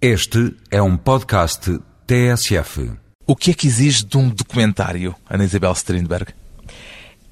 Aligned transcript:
Este 0.00 0.54
é 0.70 0.82
um 0.82 0.94
podcast 0.94 1.80
TSF. 2.06 2.92
O 3.26 3.34
que 3.34 3.50
é 3.50 3.54
que 3.54 3.66
exige 3.66 4.04
de 4.04 4.18
um 4.18 4.28
documentário, 4.28 5.14
Ana 5.28 5.42
Isabel 5.42 5.72
Strindberg? 5.72 6.34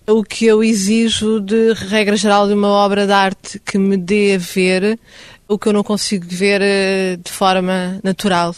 O 0.06 0.24
que 0.24 0.46
eu 0.46 0.64
exijo 0.64 1.40
de 1.40 1.74
regra 1.74 2.16
geral 2.16 2.48
de 2.48 2.54
uma 2.54 2.68
obra 2.68 3.06
de 3.06 3.12
arte 3.12 3.58
que 3.58 3.76
me 3.76 3.98
dê 3.98 4.36
a 4.36 4.38
ver 4.38 4.98
o 5.46 5.58
que 5.58 5.68
eu 5.68 5.74
não 5.74 5.82
consigo 5.84 6.24
ver 6.26 6.62
eh, 6.62 7.16
de 7.22 7.30
forma 7.30 8.00
natural. 8.02 8.54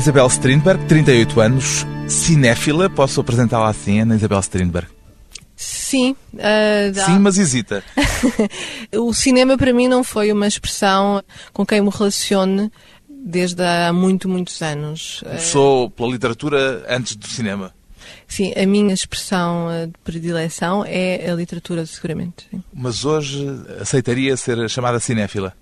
Isabel 0.00 0.26
Strindberg, 0.28 0.86
38 0.86 1.40
anos, 1.42 1.86
cinéfila, 2.08 2.88
posso 2.88 3.20
apresentá-la 3.20 3.68
assim, 3.68 4.00
Ana 4.00 4.16
Isabel 4.16 4.40
Strindberg? 4.40 4.88
Sim, 5.54 6.16
uh, 6.32 7.04
Sim, 7.04 7.18
mas 7.18 7.36
hesita. 7.36 7.84
o 8.96 9.12
cinema 9.12 9.58
para 9.58 9.74
mim 9.74 9.88
não 9.88 10.02
foi 10.02 10.32
uma 10.32 10.46
expressão 10.46 11.22
com 11.52 11.66
quem 11.66 11.82
me 11.82 11.90
relacione 11.90 12.72
desde 13.10 13.62
há 13.62 13.92
muito, 13.92 14.26
muitos 14.26 14.62
anos. 14.62 15.22
Sou 15.38 15.90
pela 15.90 16.10
literatura 16.10 16.82
antes 16.88 17.14
do 17.14 17.28
cinema. 17.28 17.70
Sim, 18.26 18.54
a 18.56 18.64
minha 18.64 18.94
expressão 18.94 19.66
uh, 19.66 19.86
de 19.86 19.92
predileção 20.02 20.82
é 20.82 21.30
a 21.30 21.34
literatura, 21.34 21.84
seguramente. 21.84 22.46
sim. 22.50 22.62
Mas 22.72 23.04
hoje 23.04 23.46
aceitaria 23.78 24.34
ser 24.38 24.66
chamada 24.70 24.98
cinéfila. 24.98 25.52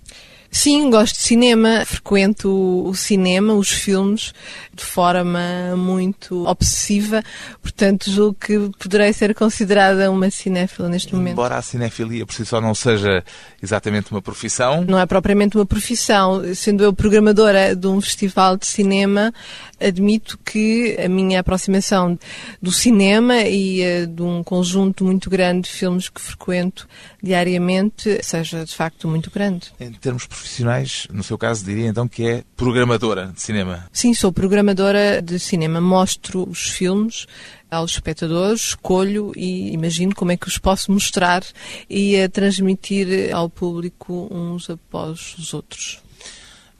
Sim, 0.51 0.89
gosto 0.89 1.15
de 1.15 1.21
cinema, 1.21 1.85
frequento 1.85 2.49
o- 2.87 2.93
cinema, 2.95 3.53
os 3.53 3.69
filmes, 3.69 4.33
de 4.73 4.83
forma 4.83 5.75
muito 5.77 6.45
obsessiva, 6.47 7.23
portanto 7.61 8.09
julgo 8.09 8.35
que 8.39 8.71
poderei 8.79 9.13
ser 9.13 9.35
considerada 9.35 10.09
uma 10.09 10.29
cinéfila 10.31 10.89
neste 10.89 11.13
momento. 11.13 11.33
Embora 11.33 11.57
a 11.57 11.61
cinefilia 11.61 12.25
por 12.25 12.33
si 12.33 12.45
só 12.45 12.59
não 12.59 12.73
seja 12.73 13.23
exatamente 13.61 14.11
uma 14.11 14.21
profissão, 14.21 14.83
Não 14.87 14.99
é 14.99 15.05
propriamente 15.05 15.55
uma 15.55 15.65
profissão. 15.65 16.41
Sendo 16.55 16.83
eu 16.83 16.93
programadora 16.93 17.75
de 17.75 17.87
um 17.87 18.01
festival 18.01 18.57
de 18.57 18.65
cinema, 18.65 19.31
admito 19.79 20.37
que 20.43 20.97
a 21.03 21.07
minha 21.07 21.41
aproximação 21.41 22.17
do 22.61 22.71
cinema 22.71 23.43
e 23.43 24.07
de 24.07 24.21
um 24.21 24.43
conjunto 24.43 25.03
muito 25.05 25.29
grande 25.29 25.69
de 25.69 25.75
filmes 25.75 26.09
que 26.09 26.19
frequento 26.21 26.87
diariamente 27.21 28.19
seja 28.23 28.65
de 28.65 28.73
facto 28.75 29.07
muito 29.07 29.29
grande. 29.29 29.71
em 29.79 29.91
termos 29.91 30.25
profissionais, 30.39 31.07
no 31.11 31.23
seu 31.23 31.37
caso 31.37 31.63
diria 31.63 31.87
então 31.87 32.07
que 32.07 32.27
é 32.27 32.43
programadora 32.55 33.27
de 33.27 33.41
cinema. 33.41 33.85
Sim, 33.91 34.13
sou 34.13 34.31
programadora 34.31 35.21
de 35.21 35.37
cinema. 35.39 35.79
Mostro 35.79 36.47
os 36.49 36.69
filmes 36.69 37.27
aos 37.69 37.91
espectadores, 37.91 38.61
escolho 38.69 39.31
e 39.35 39.71
imagino 39.71 40.15
como 40.15 40.31
é 40.31 40.37
que 40.37 40.47
os 40.47 40.57
posso 40.57 40.91
mostrar 40.91 41.43
e 41.89 42.27
transmitir 42.29 43.33
ao 43.33 43.49
público 43.49 44.27
uns 44.31 44.69
após 44.69 45.35
os 45.37 45.53
outros. 45.53 46.01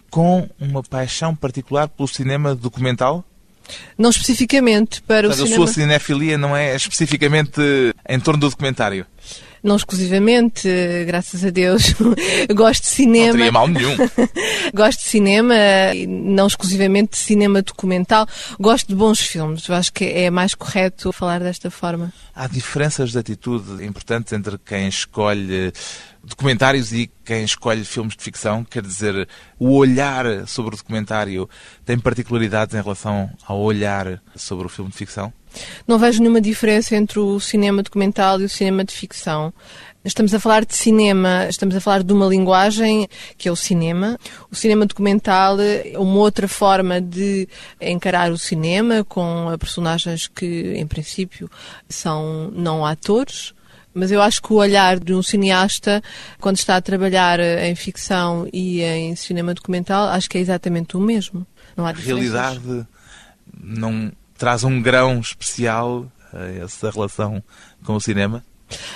Com 0.09 0.49
uma 0.59 0.81
paixão 0.81 1.35
particular 1.35 1.87
pelo 1.87 2.07
cinema 2.07 2.55
documental? 2.55 3.23
Não 3.95 4.09
especificamente 4.09 5.01
para 5.03 5.27
o 5.27 5.29
Portanto, 5.29 5.43
a 5.43 5.47
cinema, 5.47 5.65
sua 5.65 5.73
cinefilia 5.73 6.37
não 6.37 6.57
é 6.57 6.75
especificamente 6.75 7.61
em 8.07 8.19
torno 8.19 8.39
do 8.39 8.49
documentário. 8.49 9.05
Não 9.63 9.75
exclusivamente, 9.75 10.67
graças 11.05 11.43
a 11.43 11.49
Deus. 11.49 11.93
Gosto 12.55 12.83
de 12.83 12.89
Não 12.89 12.95
cinema. 12.95 13.31
teria 13.33 13.51
mal 13.51 13.67
nenhum. 13.67 13.95
Gosto 14.73 14.99
de 14.99 15.05
cinema, 15.09 15.55
não 16.07 16.47
exclusivamente 16.47 17.11
de 17.11 17.17
cinema 17.17 17.61
documental. 17.61 18.27
Gosto 18.59 18.87
de 18.87 18.95
bons 18.95 19.19
filmes. 19.19 19.67
Eu 19.67 19.75
acho 19.75 19.91
que 19.93 20.05
é 20.05 20.29
mais 20.29 20.55
correto 20.55 21.11
falar 21.11 21.39
desta 21.39 21.69
forma. 21.69 22.11
Há 22.35 22.47
diferenças 22.47 23.11
de 23.11 23.17
atitude 23.19 23.83
importantes 23.85 24.31
entre 24.33 24.57
quem 24.57 24.87
escolhe 24.87 25.73
documentários 26.23 26.93
e 26.93 27.09
quem 27.23 27.43
escolhe 27.43 27.83
filmes 27.83 28.15
de 28.15 28.23
ficção. 28.23 28.63
Quer 28.63 28.81
dizer, 28.81 29.27
o 29.57 29.75
olhar 29.75 30.47
sobre 30.47 30.75
o 30.75 30.77
documentário 30.77 31.49
tem 31.85 31.97
particularidades 31.97 32.75
em 32.75 32.81
relação 32.81 33.29
ao 33.45 33.59
olhar 33.59 34.21
sobre 34.35 34.65
o 34.65 34.69
filme 34.69 34.91
de 34.91 34.97
ficção? 34.97 35.33
Não 35.87 35.97
vejo 35.97 36.19
nenhuma 36.19 36.41
diferença 36.41 36.95
entre 36.95 37.19
o 37.19 37.39
cinema 37.39 37.81
documental 37.81 38.39
e 38.39 38.45
o 38.45 38.49
cinema 38.49 38.83
de 38.83 38.93
ficção. 38.93 39.53
Estamos 40.05 40.33
a 40.33 40.39
falar 40.39 40.63
de 40.63 40.75
cinema, 40.75 41.47
estamos 41.49 41.75
a 41.75 41.81
falar 41.81 42.03
de 42.03 42.13
uma 42.13 42.25
linguagem 42.25 43.07
que 43.37 43.49
é 43.49 43.51
o 43.51 43.55
cinema. 43.55 44.17
O 44.49 44.55
cinema 44.55 44.85
documental 44.85 45.59
é 45.59 45.97
uma 45.97 46.19
outra 46.19 46.47
forma 46.47 47.01
de 47.01 47.47
encarar 47.81 48.31
o 48.31 48.37
cinema 48.37 49.03
com 49.03 49.53
personagens 49.59 50.27
que, 50.27 50.73
em 50.75 50.87
princípio, 50.87 51.49
são 51.89 52.49
não 52.51 52.85
atores. 52.85 53.53
Mas 53.93 54.11
eu 54.11 54.21
acho 54.21 54.41
que 54.41 54.53
o 54.53 54.57
olhar 54.57 54.99
de 54.99 55.13
um 55.13 55.21
cineasta, 55.23 56.01
quando 56.39 56.57
está 56.57 56.75
a 56.75 56.81
trabalhar 56.81 57.39
em 57.39 57.75
ficção 57.75 58.47
e 58.53 58.81
em 58.81 59.15
cinema 59.15 59.53
documental, 59.53 60.07
acho 60.09 60.29
que 60.29 60.37
é 60.37 60.41
exatamente 60.41 60.95
o 60.95 60.99
mesmo. 60.99 61.45
Não 61.75 61.85
há 61.85 61.89
A 61.89 61.93
diferenças. 61.93 62.31
realidade 62.31 62.87
não 63.61 64.11
traz 64.37 64.63
um 64.63 64.81
grão 64.81 65.19
especial 65.19 66.09
a 66.31 66.45
essa 66.63 66.89
relação 66.91 67.43
com 67.83 67.95
o 67.95 67.99
cinema? 68.01 68.43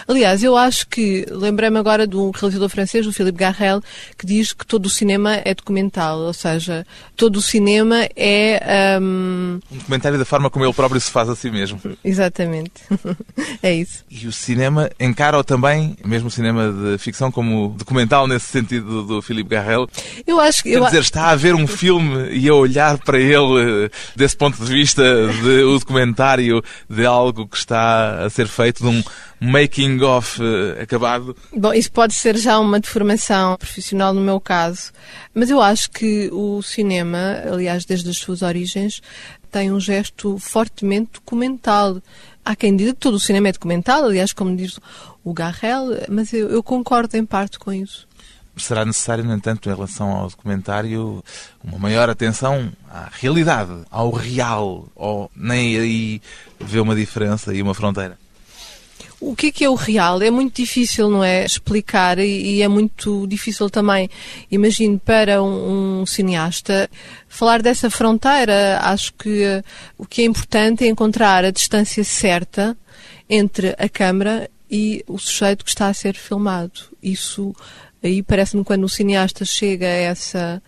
Aliás, 0.08 0.44
eu 0.44 0.56
acho 0.58 0.88
que, 0.88 1.26
lembrei-me 1.30 1.78
agora 1.78 2.06
de 2.08 2.16
um 2.16 2.32
realizador 2.32 2.70
francês, 2.70 3.06
o 3.08 3.14
Philippe 3.14 3.38
Garrel, 3.38 3.82
que 4.18 4.26
diz 4.26 4.54
que 4.54 4.66
todo 4.66 4.86
o 4.86 4.90
cinema 4.90 5.36
é 5.44 5.54
documental, 5.54 6.20
ou 6.20 6.34
seja, 6.34 6.86
todo 7.16 7.38
o 7.38 7.42
cinema 7.42 8.08
é. 8.16 8.98
hum, 9.02 9.60
Um 9.72 9.78
documentário 9.78 10.18
da 10.18 10.26
forma 10.26 10.50
como 10.50 10.66
ele 10.66 10.74
próprio 10.74 11.00
se 11.00 11.12
faz 11.12 11.30
a 11.30 11.36
si 11.36 11.50
mesmo. 11.50 11.80
exatamente. 12.04 12.72
é 13.62 13.74
isso. 13.74 14.04
E 14.10 14.28
o 14.28 14.32
cinema 14.32 14.90
encara-o 15.00 15.44
também, 15.44 15.96
mesmo 16.04 16.28
o 16.28 16.32
cinema 16.32 16.72
de 16.72 16.98
ficção, 16.98 17.32
como 17.32 17.76
documental 17.78 18.28
nesse 18.28 18.48
sentido 18.48 19.04
do 19.04 19.22
Philippe 19.22 19.50
Garrel. 19.52 19.88
Eu 20.26 20.40
acho 20.40 20.64
que. 20.64 20.70
Quer 20.70 20.78
Eu, 20.78 20.86
dizer, 20.86 21.02
está 21.02 21.30
a 21.30 21.36
ver 21.36 21.56
um 21.56 21.68
filme 21.68 22.30
e 22.32 22.48
a 22.50 22.54
olhar 22.54 22.98
para 22.98 23.20
ele 23.20 23.86
eh, 23.86 23.90
desse 24.16 24.36
ponto 24.36 24.64
de 24.64 24.72
vista 24.72 25.04
de 25.04 25.64
o 25.64 25.78
documentário 25.80 26.64
de 26.90 27.06
algo 27.06 27.48
que 27.48 27.58
está 27.58 28.24
a 28.24 28.30
ser 28.30 28.48
feito, 28.48 28.84
de 28.84 28.90
um 28.90 29.04
making 29.44 30.02
of 30.02 30.42
eh, 30.42 30.82
acabado. 30.82 31.36
Bom, 31.56 31.74
isso 31.74 31.92
pode 31.92 32.14
ser 32.14 32.38
já 32.38 32.58
uma 32.60 32.80
deformação 32.80 33.58
profissional 33.58 34.14
no 34.14 34.22
meu 34.22 34.40
caso, 34.40 34.92
mas 35.34 35.50
eu 35.50 35.62
acho 35.62 35.92
que 35.92 36.30
o 36.32 36.62
cinema, 36.62 37.42
aliás, 37.52 37.84
desde 37.84 38.10
as 38.10 38.18
suas 38.18 38.42
origens, 38.42 39.02
tem 39.52 39.72
um 39.72 39.80
gesto 39.80 40.38
fortemente 40.40 41.12
documental. 41.14 42.02
Há 42.46 42.56
quem 42.56 42.76
diga 42.76 42.94
que 42.94 43.00
todo 43.00 43.16
o 43.16 43.20
cinema 43.20 43.50
é 43.50 43.52
documental, 43.52 44.06
aliás, 44.06 44.32
como 44.34 44.56
diz 44.56 44.80
o 45.24 45.34
Garrel, 45.34 45.90
mas 46.10 46.34
eu, 46.34 46.50
eu 46.50 46.64
concordo 46.64 47.16
em 47.18 47.26
parte 47.26 47.60
com 47.60 47.72
isso. 47.72 48.08
Será 48.56 48.86
necessário, 48.86 49.24
no 49.24 49.34
entanto, 49.34 49.68
em 49.68 49.74
relação 49.74 50.12
ao 50.12 50.30
documentário, 50.30 51.24
uma 51.64 51.80
maior 51.80 52.10
atenção 52.10 52.72
à 52.90 53.10
realidade, 53.12 53.72
ao 53.90 54.12
real, 54.12 54.88
ou 54.96 55.30
nem 55.36 55.78
aí 55.78 56.22
vê 56.60 56.80
uma 56.80 56.96
diferença 56.96 57.54
e 57.54 57.62
uma 57.62 57.74
fronteira. 57.74 58.23
O 59.26 59.36
que 59.38 59.48
é 59.48 59.52
que 59.52 59.64
é 59.64 59.70
o 59.70 59.76
real? 59.76 60.22
É 60.22 60.30
muito 60.30 60.58
difícil, 60.58 61.10
não 61.10 61.24
é? 61.24 61.46
Explicar 61.46 62.20
e, 62.20 62.58
e 62.58 62.62
é 62.62 62.68
muito 62.68 63.26
difícil 63.26 63.70
também, 63.70 64.10
imagino, 64.52 65.00
para 65.00 65.42
um, 65.42 66.02
um 66.02 66.06
cineasta 66.06 66.90
falar 67.30 67.62
dessa 67.62 67.90
fronteira. 67.90 68.80
Acho 68.82 69.14
que 69.14 69.44
eh, 69.44 69.64
o 69.98 70.06
que 70.06 70.24
é 70.24 70.26
importante 70.26 70.84
é 70.84 70.88
encontrar 70.88 71.46
a 71.46 71.52
distância 71.52 72.04
certa 72.04 72.78
entre 73.30 73.74
a 73.80 73.88
câmara 73.88 74.50
e 74.70 75.04
o 75.08 75.18
sujeito 75.18 75.64
que 75.64 75.72
está 75.72 75.88
a 75.88 75.94
ser 75.94 76.16
filmado. 76.16 76.82
Isso 77.02 77.56
aí 78.04 78.22
parece-me 78.22 78.66
quando 78.66 78.84
o 78.84 78.90
cineasta 78.90 79.46
chega 79.46 79.86
a 79.86 79.90
essa 79.90 80.62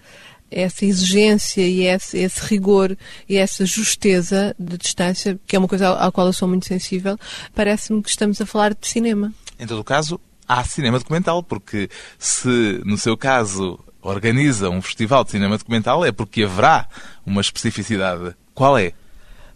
essa 0.49 0.85
exigência 0.85 1.61
e 1.61 1.83
esse, 1.83 2.17
esse 2.17 2.41
rigor 2.45 2.97
e 3.27 3.37
essa 3.37 3.65
justeza 3.65 4.55
de 4.57 4.77
distância, 4.77 5.39
que 5.45 5.55
é 5.55 5.59
uma 5.59 5.67
coisa 5.67 5.89
à, 5.89 6.07
à 6.07 6.11
qual 6.11 6.27
eu 6.27 6.33
sou 6.33 6.47
muito 6.47 6.65
sensível, 6.65 7.17
parece-me 7.53 8.01
que 8.01 8.09
estamos 8.09 8.39
a 8.39 8.45
falar 8.45 8.73
de 8.73 8.87
cinema. 8.87 9.33
Em 9.59 9.67
todo 9.67 9.79
o 9.79 9.83
caso, 9.83 10.19
há 10.47 10.63
cinema 10.63 10.99
documental, 10.99 11.43
porque 11.43 11.89
se, 12.17 12.81
no 12.85 12.97
seu 12.97 13.17
caso, 13.17 13.79
organiza 14.01 14.69
um 14.69 14.81
festival 14.81 15.23
de 15.23 15.31
cinema 15.31 15.57
documental, 15.57 16.05
é 16.05 16.11
porque 16.11 16.43
haverá 16.43 16.87
uma 17.25 17.41
especificidade. 17.41 18.35
Qual 18.53 18.77
é? 18.77 18.93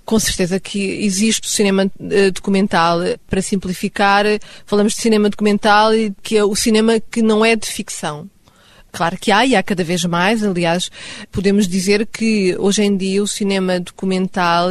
Com 0.03 0.19
certeza 0.19 0.59
que 0.59 0.79
existe 1.05 1.47
o 1.47 1.51
cinema 1.51 1.89
eh, 2.09 2.31
documental. 2.31 2.99
Para 3.29 3.43
simplificar, 3.43 4.25
falamos 4.65 4.93
de 4.93 5.01
cinema 5.01 5.29
documental 5.29 5.93
e 5.93 6.11
que 6.23 6.35
é 6.35 6.43
o 6.43 6.55
cinema 6.55 6.99
que 6.99 7.21
não 7.21 7.45
é 7.45 7.55
de 7.55 7.67
ficção. 7.67 8.27
Claro 8.91 9.17
que 9.17 9.31
há 9.31 9.45
e 9.45 9.55
há 9.55 9.63
cada 9.63 9.83
vez 9.83 10.03
mais. 10.05 10.43
Aliás, 10.43 10.89
podemos 11.31 11.67
dizer 11.67 12.05
que 12.07 12.55
hoje 12.57 12.83
em 12.83 12.95
dia 12.97 13.21
o 13.23 13.27
cinema 13.27 13.79
documental 13.79 14.69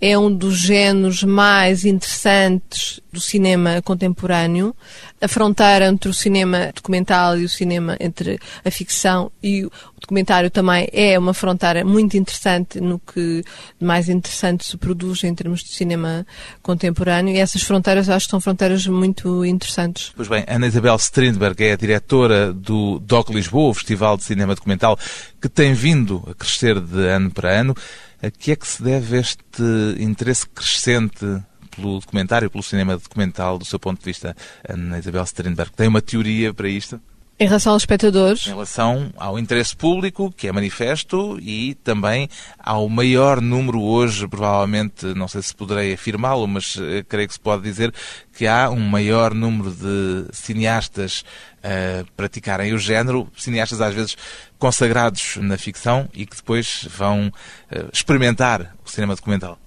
é 0.00 0.18
um 0.18 0.32
dos 0.32 0.58
géneros 0.58 1.22
mais 1.22 1.84
interessantes 1.84 3.00
do 3.12 3.20
cinema 3.20 3.80
contemporâneo. 3.82 4.74
A 5.20 5.26
fronteira 5.26 5.86
entre 5.86 6.10
o 6.10 6.14
cinema 6.14 6.70
documental 6.74 7.38
e 7.38 7.44
o 7.44 7.48
cinema 7.48 7.96
entre 7.98 8.38
a 8.64 8.70
ficção 8.70 9.32
e 9.42 9.66
documentário 10.06 10.50
também 10.50 10.88
é 10.92 11.18
uma 11.18 11.34
fronteira 11.34 11.84
muito 11.84 12.16
interessante 12.16 12.80
no 12.80 12.98
que 13.00 13.44
mais 13.80 14.08
interessante 14.08 14.64
se 14.64 14.76
produz 14.76 15.24
em 15.24 15.34
termos 15.34 15.62
de 15.64 15.70
cinema 15.70 16.24
contemporâneo 16.62 17.34
e 17.34 17.38
essas 17.38 17.62
fronteiras 17.62 18.08
acho 18.08 18.26
que 18.26 18.30
são 18.30 18.40
fronteiras 18.40 18.86
muito 18.86 19.44
interessantes. 19.44 20.12
Pois 20.14 20.28
bem, 20.28 20.44
Ana 20.46 20.68
Isabel 20.68 20.94
Strindberg 20.96 21.62
é 21.62 21.72
a 21.72 21.76
diretora 21.76 22.52
do 22.52 23.00
DOC 23.00 23.30
Lisboa, 23.30 23.70
o 23.70 23.74
Festival 23.74 24.16
de 24.16 24.24
Cinema 24.24 24.54
Documental, 24.54 24.96
que 25.40 25.48
tem 25.48 25.74
vindo 25.74 26.22
a 26.30 26.34
crescer 26.34 26.80
de 26.80 27.08
ano 27.08 27.30
para 27.30 27.60
ano. 27.60 27.74
A 28.22 28.30
que 28.30 28.52
é 28.52 28.56
que 28.56 28.66
se 28.66 28.82
deve 28.82 29.18
este 29.18 29.62
interesse 29.98 30.48
crescente 30.48 31.26
pelo 31.74 31.98
documentário, 31.98 32.48
pelo 32.48 32.62
cinema 32.62 32.96
documental, 32.96 33.58
do 33.58 33.64
seu 33.64 33.78
ponto 33.78 33.98
de 33.98 34.04
vista, 34.04 34.34
Ana 34.66 34.98
Isabel 34.98 35.24
Strindberg? 35.24 35.72
Tem 35.72 35.88
uma 35.88 36.00
teoria 36.00 36.54
para 36.54 36.68
isto? 36.68 37.00
Em 37.38 37.46
relação 37.46 37.74
aos 37.74 37.82
espectadores? 37.82 38.46
Em 38.46 38.50
relação 38.50 39.12
ao 39.14 39.38
interesse 39.38 39.76
público, 39.76 40.32
que 40.32 40.48
é 40.48 40.52
manifesto, 40.52 41.38
e 41.38 41.74
também 41.84 42.30
ao 42.58 42.88
maior 42.88 43.42
número 43.42 43.82
hoje, 43.82 44.26
provavelmente, 44.26 45.04
não 45.14 45.28
sei 45.28 45.42
se 45.42 45.54
poderei 45.54 45.92
afirmá-lo, 45.92 46.48
mas 46.48 46.76
uh, 46.76 47.04
creio 47.06 47.28
que 47.28 47.34
se 47.34 47.40
pode 47.40 47.62
dizer 47.62 47.92
que 48.34 48.46
há 48.46 48.70
um 48.70 48.80
maior 48.80 49.34
número 49.34 49.70
de 49.70 50.34
cineastas 50.34 51.26
a 51.62 52.02
uh, 52.02 52.06
praticarem 52.16 52.72
o 52.72 52.78
género, 52.78 53.30
cineastas 53.36 53.82
às 53.82 53.94
vezes 53.94 54.16
consagrados 54.58 55.36
na 55.36 55.58
ficção 55.58 56.08
e 56.14 56.24
que 56.24 56.36
depois 56.36 56.88
vão 56.90 57.28
uh, 57.28 57.90
experimentar 57.92 58.74
o 58.82 58.88
cinema 58.88 59.14
documental. 59.14 59.58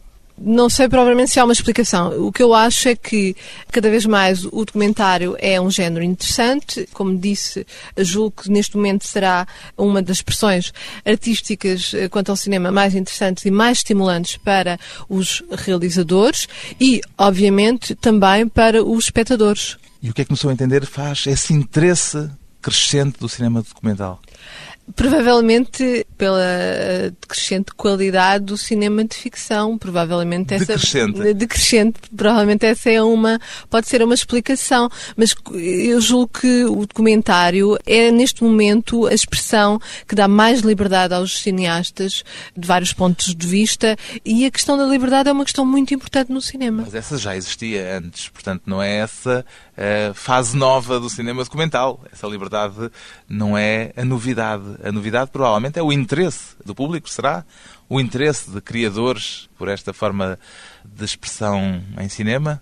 Não 0.41 0.69
sei 0.69 0.87
provavelmente 0.87 1.31
se 1.31 1.39
há 1.39 1.43
uma 1.43 1.53
explicação. 1.53 2.25
O 2.25 2.31
que 2.31 2.41
eu 2.41 2.53
acho 2.53 2.89
é 2.89 2.95
que 2.95 3.35
cada 3.71 3.89
vez 3.89 4.05
mais 4.05 4.45
o 4.45 4.63
documentário 4.65 5.35
é 5.39 5.59
um 5.59 5.69
género 5.69 6.03
interessante. 6.03 6.87
Como 6.93 7.17
disse, 7.17 7.65
julgo 7.97 8.43
que 8.43 8.51
neste 8.51 8.77
momento 8.77 9.05
será 9.05 9.47
uma 9.77 10.01
das 10.01 10.17
expressões 10.17 10.73
artísticas 11.05 11.93
eh, 11.93 12.07
quanto 12.07 12.29
ao 12.29 12.35
cinema 12.35 12.71
mais 12.71 12.95
interessantes 12.95 13.45
e 13.45 13.51
mais 13.51 13.79
estimulantes 13.79 14.37
para 14.37 14.79
os 15.09 15.43
realizadores 15.51 16.47
e, 16.79 17.01
obviamente, 17.17 17.95
também 17.95 18.47
para 18.47 18.83
os 18.83 19.05
espectadores. 19.05 19.77
E 20.01 20.09
o 20.09 20.13
que 20.13 20.21
é 20.21 20.25
que, 20.25 20.31
no 20.31 20.37
seu 20.37 20.51
entender, 20.51 20.85
faz 20.85 21.27
esse 21.27 21.53
interesse 21.53 22.29
crescente 22.61 23.19
do 23.19 23.27
cinema 23.27 23.61
documental? 23.61 24.21
Provavelmente 24.95 26.05
pela 26.17 26.41
decrescente 27.21 27.73
qualidade 27.73 28.45
do 28.45 28.57
cinema 28.57 29.03
de 29.03 29.15
ficção, 29.15 29.77
provavelmente 29.77 30.53
essa 30.53 30.65
decrescente. 30.65 31.33
decrescente, 31.33 31.99
provavelmente 32.15 32.65
essa 32.65 32.89
é 32.89 33.01
uma 33.01 33.39
pode 33.69 33.87
ser 33.87 34.03
uma 34.03 34.13
explicação, 34.13 34.89
mas 35.15 35.35
eu 35.53 36.01
julgo 36.01 36.39
que 36.39 36.65
o 36.65 36.85
documentário 36.85 37.77
é 37.85 38.11
neste 38.11 38.43
momento 38.43 39.07
a 39.07 39.13
expressão 39.13 39.79
que 40.07 40.15
dá 40.15 40.27
mais 40.27 40.61
liberdade 40.61 41.13
aos 41.13 41.39
cineastas 41.39 42.23
de 42.57 42.67
vários 42.67 42.91
pontos 42.91 43.33
de 43.33 43.47
vista 43.47 43.95
e 44.25 44.45
a 44.45 44.51
questão 44.51 44.77
da 44.77 44.85
liberdade 44.85 45.29
é 45.29 45.31
uma 45.31 45.45
questão 45.45 45.65
muito 45.65 45.93
importante 45.93 46.31
no 46.31 46.41
cinema. 46.41 46.83
Mas 46.83 46.95
essa 46.95 47.17
já 47.17 47.35
existia 47.35 47.97
antes, 47.97 48.27
portanto 48.29 48.63
não 48.65 48.81
é 48.81 48.97
essa 48.97 49.45
a 49.79 50.13
fase 50.13 50.57
nova 50.57 50.99
do 50.99 51.09
cinema 51.09 51.43
documental. 51.43 52.03
Essa 52.11 52.27
liberdade 52.27 52.91
não 53.27 53.57
é 53.57 53.93
a 53.95 54.03
novidade. 54.03 54.63
A 54.83 54.91
novidade 54.91 55.31
provavelmente 55.31 55.77
é 55.79 55.83
o 55.83 55.91
interesse 55.91 56.55
do 56.65 56.73
público, 56.73 57.09
será? 57.09 57.45
O 57.87 57.99
interesse 57.99 58.49
de 58.49 58.61
criadores 58.61 59.49
por 59.57 59.67
esta 59.67 59.93
forma 59.93 60.39
de 60.85 61.05
expressão 61.05 61.81
em 61.99 62.07
cinema? 62.07 62.61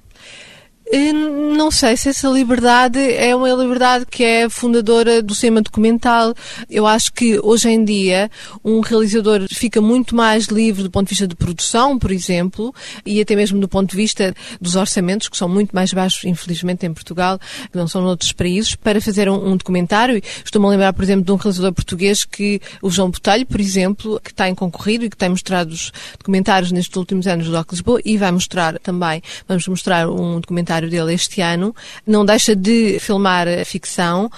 Não 0.90 1.70
sei 1.70 1.98
se 1.98 2.08
essa 2.08 2.30
liberdade 2.30 3.00
é 3.00 3.36
uma 3.36 3.50
liberdade 3.50 4.06
que 4.06 4.24
é 4.24 4.48
fundadora 4.48 5.22
do 5.22 5.36
cinema 5.36 5.62
documental. 5.62 6.34
Eu 6.70 6.88
acho 6.88 7.12
que 7.12 7.38
hoje 7.44 7.70
em 7.70 7.84
dia 7.84 8.32
um 8.64 8.80
realizador 8.80 9.46
fica 9.52 9.82
muito 9.82 10.16
mais 10.16 10.46
livre 10.46 10.84
do 10.84 10.90
ponto 10.90 11.08
de 11.08 11.10
vista 11.10 11.28
de 11.28 11.36
produção, 11.36 12.00
por 12.00 12.10
exemplo, 12.10 12.74
e 13.06 13.20
até 13.20 13.36
mesmo 13.36 13.60
do 13.60 13.68
ponto 13.68 13.90
de 13.90 13.98
vista 13.98 14.34
dos 14.62 14.78
orçamentos, 14.78 15.28
que 15.28 15.36
são 15.36 15.50
muito 15.50 15.76
mais 15.76 15.92
baixos, 15.92 16.24
infelizmente, 16.24 16.86
em 16.86 16.94
Portugal, 16.94 17.38
que 17.70 17.78
não 17.78 17.88
são 17.88 18.02
noutros 18.02 18.32
países, 18.32 18.76
para 18.76 19.02
fazer 19.02 19.30
um, 19.30 19.52
um 19.52 19.58
documentário. 19.58 20.22
Estou-me 20.46 20.68
a 20.68 20.70
lembrar, 20.70 20.94
por 20.94 21.04
exemplo, 21.04 21.26
de 21.26 21.32
um 21.32 21.36
realizador 21.36 21.74
português 21.74 22.24
que, 22.24 22.62
o 22.82 22.90
João 22.90 23.12
Botelho, 23.12 23.46
por 23.46 23.60
exemplo, 23.60 24.22
que 24.24 24.34
tem 24.34 24.56
concorrido 24.56 25.04
e 25.04 25.10
que 25.10 25.18
tem 25.18 25.30
mostrado 25.30 25.74
os 25.74 25.92
documentários 26.18 26.72
nestes 26.72 26.96
últimos 26.96 27.28
anos 27.28 27.48
do 27.48 27.52
Doc 27.52 27.72
Lisboa 27.72 28.00
e 28.06 28.16
vai 28.16 28.32
mostrar 28.32 28.80
também, 28.80 29.22
vamos 29.48 29.68
mostrar 29.68 30.10
um 30.10 30.40
documentário 30.40 30.77
documentário 30.78 30.90
dele 30.90 31.14
este 31.14 31.42
ano, 31.42 31.76
não 32.06 32.26
deixa 32.26 32.56
de 32.56 33.00
filmar 33.00 33.48
ficção, 33.66 34.30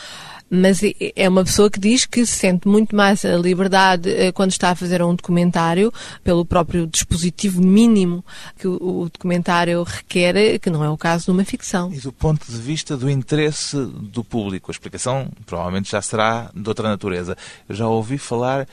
mas 0.50 0.82
é 1.16 1.30
uma 1.30 1.44
pessoa 1.44 1.70
que 1.70 1.80
diz 1.80 2.06
que 2.06 2.26
se 2.26 2.34
sente 2.40 2.68
muito 2.68 2.96
mais 2.96 3.24
a 3.24 3.38
liberdade 3.38 4.10
eh, 4.10 4.32
quando 4.32 4.50
está 4.50 4.72
a 4.72 4.76
fazer 4.76 5.00
um 5.04 5.14
documentário, 5.14 5.94
pelo 6.24 6.44
próprio 6.44 6.88
dispositivo 6.88 7.62
mínimo 7.62 8.26
que 8.58 8.68
o 8.68 9.08
documentário 9.14 9.84
requer, 9.84 10.58
que 10.58 10.72
não 10.72 10.84
é 10.84 10.90
o 10.90 10.98
caso 10.98 11.26
de 11.26 11.32
uma 11.32 11.46
ficção. 11.46 11.94
E 11.94 12.00
do 12.00 12.12
ponto 12.12 12.52
de 12.52 12.58
vista 12.58 12.98
do 12.98 13.08
interesse 13.12 13.78
do 13.78 14.24
público, 14.24 14.72
a 14.72 14.74
explicação 14.74 15.30
provavelmente 15.46 15.92
já 15.92 16.02
será 16.02 16.50
de 16.56 16.68
outra 16.68 16.90
natureza. 16.90 17.38
Eu 17.68 17.76
já 17.76 17.88
ouvi 17.88 18.18
falar 18.18 18.68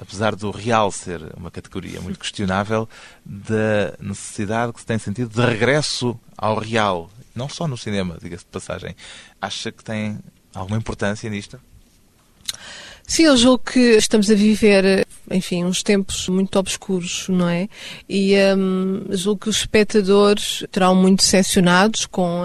apesar 0.00 0.34
do 0.34 0.50
real 0.50 0.90
ser 0.90 1.20
uma 1.36 1.50
categoria 1.50 2.00
muito 2.00 2.18
questionável, 2.18 2.88
da 3.24 3.94
necessidade 4.00 4.72
que 4.72 4.80
se 4.80 4.86
tem 4.86 4.98
sentido 4.98 5.30
de 5.30 5.46
regresso 5.46 6.18
ao 6.36 6.58
real, 6.58 7.10
não 7.34 7.48
só 7.48 7.66
no 7.66 7.76
cinema, 7.76 8.18
diga-se 8.20 8.44
de 8.44 8.50
passagem. 8.50 8.94
Acha 9.40 9.70
que 9.70 9.82
tem 9.82 10.18
alguma 10.54 10.78
importância 10.78 11.28
nisto? 11.28 11.60
Sim, 13.06 13.24
eu 13.24 13.36
julgo 13.36 13.64
que 13.64 13.96
estamos 13.96 14.30
a 14.30 14.34
viver, 14.34 15.06
enfim, 15.30 15.64
uns 15.64 15.82
tempos 15.82 16.28
muito 16.28 16.58
obscuros, 16.58 17.26
não 17.28 17.48
é? 17.48 17.68
E 18.08 18.34
hum, 18.56 19.04
julgo 19.10 19.42
que 19.42 19.48
os 19.48 19.56
espectadores 19.56 20.64
terão 20.70 20.94
muito 20.94 21.18
decepcionados 21.18 22.06
com 22.06 22.42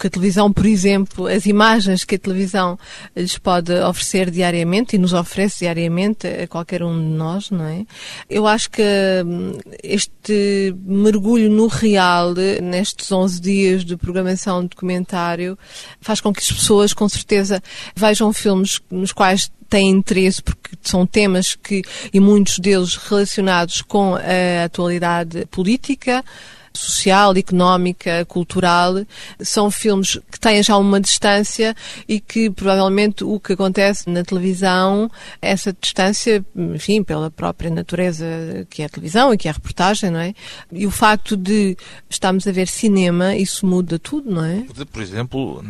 que 0.00 0.06
a 0.06 0.10
televisão, 0.10 0.50
por 0.50 0.64
exemplo, 0.64 1.26
as 1.26 1.44
imagens 1.44 2.04
que 2.04 2.14
a 2.14 2.18
televisão 2.18 2.78
lhes 3.14 3.36
pode 3.36 3.70
oferecer 3.72 4.30
diariamente 4.30 4.96
e 4.96 4.98
nos 4.98 5.12
oferece 5.12 5.58
diariamente 5.60 6.26
a 6.26 6.48
qualquer 6.48 6.82
um 6.82 6.98
de 6.98 7.14
nós, 7.14 7.50
não 7.50 7.66
é? 7.66 7.84
Eu 8.28 8.46
acho 8.46 8.70
que 8.70 8.82
hum, 8.82 9.58
este 9.82 10.74
mergulho 10.86 11.50
no 11.50 11.66
real, 11.66 12.32
nestes 12.62 13.12
11 13.12 13.40
dias 13.40 13.84
de 13.84 13.94
programação 13.96 14.62
de 14.62 14.68
documentário, 14.68 15.58
faz 16.00 16.18
com 16.20 16.32
que 16.32 16.40
as 16.40 16.50
pessoas, 16.50 16.94
com 16.94 17.06
certeza, 17.06 17.62
vejam 17.94 18.32
filmes 18.32 18.80
nos 18.90 19.12
quais 19.12 19.52
têm 19.68 19.90
interesse 19.90 20.42
porque 20.42 20.76
são 20.82 21.06
temas 21.06 21.54
que, 21.54 21.82
e 22.12 22.18
muitos 22.18 22.58
deles 22.58 22.96
relacionados 22.96 23.82
com 23.82 24.14
a 24.16 24.64
atualidade 24.64 25.46
política, 25.46 26.24
social, 26.72 27.36
económica, 27.36 28.24
cultural. 28.26 29.04
São 29.40 29.70
filmes 29.70 30.18
que 30.30 30.38
têm 30.38 30.62
já 30.62 30.76
uma 30.76 31.00
distância 31.00 31.74
e 32.08 32.20
que 32.20 32.50
provavelmente 32.50 33.24
o 33.24 33.38
que 33.40 33.52
acontece 33.52 34.08
na 34.08 34.22
televisão, 34.22 35.10
essa 35.40 35.72
distância, 35.72 36.44
enfim, 36.56 37.02
pela 37.02 37.30
própria 37.30 37.70
natureza 37.70 38.26
que 38.68 38.82
é 38.82 38.86
a 38.86 38.88
televisão 38.88 39.32
e 39.32 39.38
que 39.38 39.48
é 39.48 39.50
a 39.50 39.54
reportagem, 39.54 40.10
não 40.10 40.20
é? 40.20 40.34
E 40.72 40.86
o 40.86 40.90
facto 40.90 41.36
de 41.36 41.76
estarmos 42.08 42.46
a 42.46 42.52
ver 42.52 42.68
cinema, 42.68 43.34
isso 43.34 43.66
muda 43.66 43.98
tudo, 43.98 44.30
não 44.30 44.44
é? 44.44 44.64
Por 44.90 45.02
exemplo, 45.02 45.62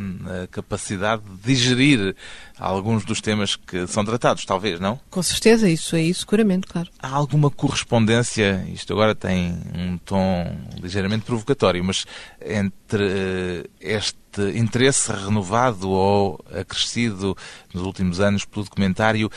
a 0.43 0.47
capacidade 0.47 1.23
de 1.23 1.55
digerir 1.55 2.15
alguns 2.59 3.05
dos 3.05 3.21
temas 3.21 3.57
que 3.57 3.87
são 3.87 4.05
tratados, 4.05 4.45
talvez, 4.45 4.79
não? 4.79 5.01
Com 5.09 5.23
certeza, 5.23 5.69
isso 5.69 5.97
aí, 5.97 6.13
seguramente, 6.13 6.67
claro. 6.67 6.89
Há 6.99 7.09
alguma 7.09 7.51
correspondência, 7.51 8.67
isto 8.73 8.93
agora 8.93 9.15
tem 9.15 9.59
um 9.75 9.99
tom 9.99 10.59
ligeiramente 10.91 11.25
provocatório, 11.25 11.83
mas 11.85 12.05
entre 12.45 13.05
eh, 13.09 13.65
este 13.81 14.59
interesse 14.59 15.13
renovado 15.13 15.89
ou 15.89 16.45
acrescido 16.53 17.37
nos 17.73 17.85
últimos 17.85 18.21
anos 18.21 18.45
pelo 18.45 18.65
documentário 18.65 19.31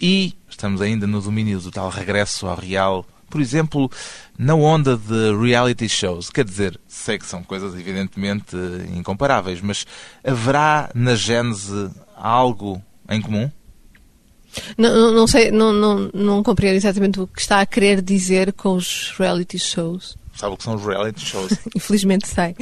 e 0.00 0.34
estamos 0.48 0.80
ainda 0.80 1.06
no 1.06 1.20
domínio 1.20 1.58
do 1.58 1.70
tal 1.70 1.90
regresso 1.90 2.46
ao 2.46 2.56
real, 2.56 3.04
por 3.28 3.40
exemplo, 3.40 3.90
na 4.38 4.54
onda 4.54 4.96
de 4.96 5.36
reality 5.36 5.88
shows. 5.88 6.30
Quer 6.30 6.44
dizer, 6.44 6.80
sei 6.86 7.18
que 7.18 7.26
são 7.26 7.42
coisas 7.42 7.74
evidentemente 7.74 8.56
incomparáveis, 8.96 9.60
mas 9.60 9.86
haverá 10.24 10.90
na 10.94 11.14
gênese 11.14 11.90
algo 12.16 12.82
em 13.08 13.20
comum? 13.20 13.50
Não, 14.76 15.12
não 15.12 15.26
sei, 15.26 15.50
não, 15.50 15.72
não, 15.72 16.10
não 16.12 16.42
compreendo 16.42 16.76
exatamente 16.76 17.20
o 17.20 17.26
que 17.26 17.40
está 17.40 17.60
a 17.60 17.66
querer 17.66 18.02
dizer 18.02 18.52
com 18.52 18.74
os 18.74 19.14
reality 19.16 19.58
shows. 19.58 20.16
Sabe 20.40 20.54
o 20.54 20.56
que 20.56 20.64
são 20.64 20.74
os 20.74 20.82
reality 20.82 21.20
shows? 21.20 21.52
Infelizmente 21.76 22.26
sei. 22.26 22.56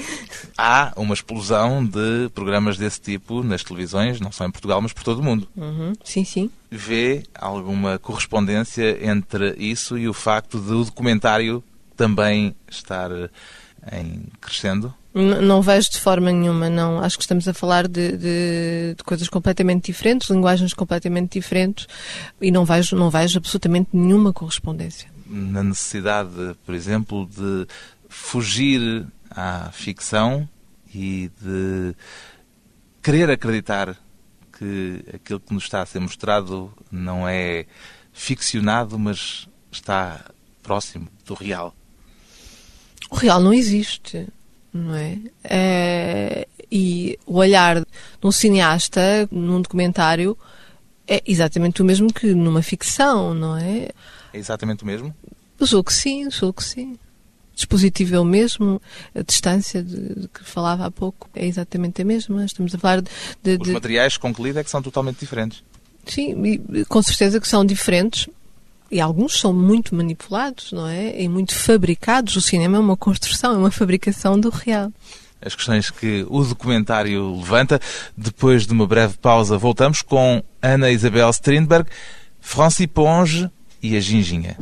Há 0.56 0.92
uma 0.96 1.14
explosão 1.14 1.86
de 1.86 2.28
programas 2.34 2.76
desse 2.76 3.00
tipo 3.00 3.44
nas 3.44 3.62
televisões, 3.62 4.18
não 4.18 4.32
só 4.32 4.44
em 4.44 4.50
Portugal, 4.50 4.82
mas 4.82 4.92
por 4.92 5.04
todo 5.04 5.20
o 5.20 5.22
mundo. 5.22 5.46
Uhum. 5.56 5.92
Sim, 6.02 6.24
sim. 6.24 6.50
Vê 6.68 7.22
alguma 7.32 7.96
correspondência 7.96 8.98
entre 9.08 9.54
isso 9.58 9.96
e 9.96 10.08
o 10.08 10.12
facto 10.12 10.58
de 10.58 10.72
o 10.72 10.84
documentário 10.84 11.62
também 11.96 12.52
estar 12.68 13.12
em 13.92 14.24
crescendo? 14.40 14.92
Não 15.14 15.62
vejo 15.62 15.92
de 15.92 16.00
forma 16.00 16.32
nenhuma, 16.32 16.68
não. 16.68 16.98
Acho 16.98 17.16
que 17.16 17.22
estamos 17.22 17.46
a 17.46 17.54
falar 17.54 17.86
de, 17.86 18.16
de, 18.16 18.94
de, 18.96 19.04
coisas 19.04 19.28
completamente 19.28 19.86
diferentes, 19.86 20.28
linguagens 20.30 20.74
completamente 20.74 21.38
diferentes 21.38 21.86
e 22.40 22.50
não 22.50 22.64
vejo, 22.64 22.96
não 22.96 23.08
vejo 23.08 23.38
absolutamente 23.38 23.90
nenhuma 23.92 24.32
correspondência 24.32 25.08
na 25.28 25.62
necessidade, 25.62 26.56
por 26.64 26.74
exemplo, 26.74 27.26
de 27.26 27.66
fugir 28.08 29.06
à 29.30 29.70
ficção 29.72 30.48
e 30.94 31.30
de 31.40 31.94
querer 33.02 33.30
acreditar 33.30 33.96
que 34.58 35.04
aquilo 35.14 35.40
que 35.40 35.54
nos 35.54 35.64
está 35.64 35.82
a 35.82 35.86
ser 35.86 36.00
mostrado 36.00 36.72
não 36.90 37.28
é 37.28 37.66
ficcionado, 38.12 38.98
mas 38.98 39.48
está 39.70 40.24
próximo 40.62 41.08
do 41.24 41.34
real. 41.34 41.74
O 43.10 43.16
real 43.16 43.40
não 43.40 43.52
existe, 43.52 44.26
não 44.72 44.94
é? 44.94 45.18
é 45.44 46.48
e 46.70 47.18
o 47.24 47.36
olhar 47.36 47.80
de 47.80 47.86
um 48.22 48.30
cineasta 48.30 49.26
num 49.30 49.62
documentário 49.62 50.36
é 51.08 51.22
exatamente 51.26 51.80
o 51.80 51.84
mesmo 51.84 52.12
que 52.12 52.34
numa 52.34 52.62
ficção, 52.62 53.32
não 53.32 53.56
é? 53.56 53.88
É 54.32 54.38
exatamente 54.38 54.82
o 54.82 54.86
mesmo? 54.86 55.14
Julgo 55.60 55.84
que 55.84 55.94
sim, 55.94 56.30
julgo 56.30 56.58
que 56.58 56.64
sim. 56.64 56.92
O 56.92 57.56
dispositivo 57.56 58.14
é 58.14 58.20
o 58.20 58.24
mesmo, 58.24 58.80
a 59.14 59.22
distância 59.22 59.82
de, 59.82 60.14
de, 60.14 60.28
que 60.28 60.44
falava 60.44 60.86
há 60.86 60.90
pouco 60.90 61.28
é 61.34 61.46
exatamente 61.46 62.02
a 62.02 62.04
mesma. 62.04 62.44
Estamos 62.44 62.74
a 62.74 62.78
falar 62.78 63.00
de. 63.00 63.56
de 63.56 63.62
Os 63.62 63.68
materiais 63.70 64.16
com 64.16 64.32
que 64.32 64.42
lida 64.42 64.60
é 64.60 64.64
que 64.64 64.70
são 64.70 64.82
totalmente 64.82 65.18
diferentes. 65.18 65.64
Sim, 66.06 66.60
com 66.88 67.02
certeza 67.02 67.40
que 67.40 67.48
são 67.48 67.64
diferentes. 67.64 68.28
E 68.90 69.00
alguns 69.00 69.38
são 69.38 69.52
muito 69.52 69.94
manipulados, 69.94 70.72
não 70.72 70.86
é? 70.86 71.20
E 71.20 71.28
muito 71.28 71.54
fabricados. 71.54 72.36
O 72.36 72.40
cinema 72.40 72.78
é 72.78 72.80
uma 72.80 72.96
construção, 72.96 73.52
é 73.52 73.58
uma 73.58 73.70
fabricação 73.70 74.38
do 74.38 74.48
real 74.48 74.90
as 75.40 75.54
questões 75.54 75.90
que 75.90 76.26
o 76.28 76.44
documentário 76.44 77.36
levanta. 77.36 77.80
Depois 78.16 78.66
de 78.66 78.72
uma 78.72 78.86
breve 78.86 79.16
pausa, 79.18 79.58
voltamos 79.58 80.02
com 80.02 80.42
Ana 80.62 80.90
Isabel 80.90 81.30
Strindberg, 81.30 81.88
Franci 82.40 82.86
Ponge 82.86 83.50
e 83.82 83.96
a 83.96 84.00
ginginha. 84.00 84.56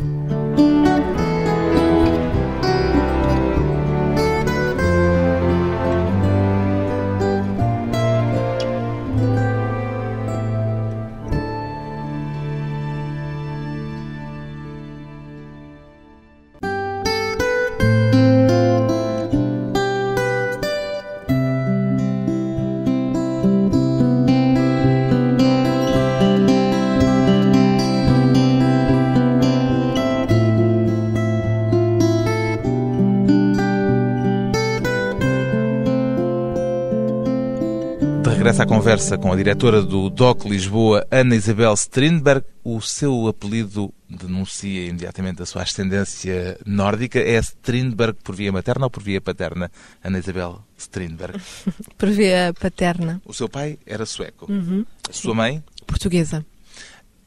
Regressa 38.46 38.62
à 38.62 38.66
conversa 38.66 39.18
com 39.18 39.32
a 39.32 39.34
diretora 39.34 39.82
do 39.82 40.08
DOC 40.08 40.48
Lisboa, 40.48 41.04
Ana 41.10 41.34
Isabel 41.34 41.74
Strindberg. 41.74 42.46
O 42.62 42.80
seu 42.80 43.26
apelido 43.26 43.92
denuncia 44.08 44.86
imediatamente 44.86 45.42
a 45.42 45.46
sua 45.46 45.62
ascendência 45.62 46.56
nórdica. 46.64 47.18
É 47.18 47.38
Strindberg 47.38 48.18
por 48.22 48.36
via 48.36 48.52
materna 48.52 48.86
ou 48.86 48.90
por 48.90 49.02
via 49.02 49.20
paterna, 49.20 49.68
Ana 50.04 50.20
Isabel 50.20 50.62
Strindberg? 50.78 51.40
por 51.98 52.08
via 52.08 52.54
paterna. 52.60 53.20
O 53.24 53.34
seu 53.34 53.48
pai 53.48 53.80
era 53.84 54.06
sueco. 54.06 54.46
Uhum. 54.48 54.86
A 55.10 55.12
sua 55.12 55.34
mãe? 55.34 55.64
Portuguesa. 55.84 56.46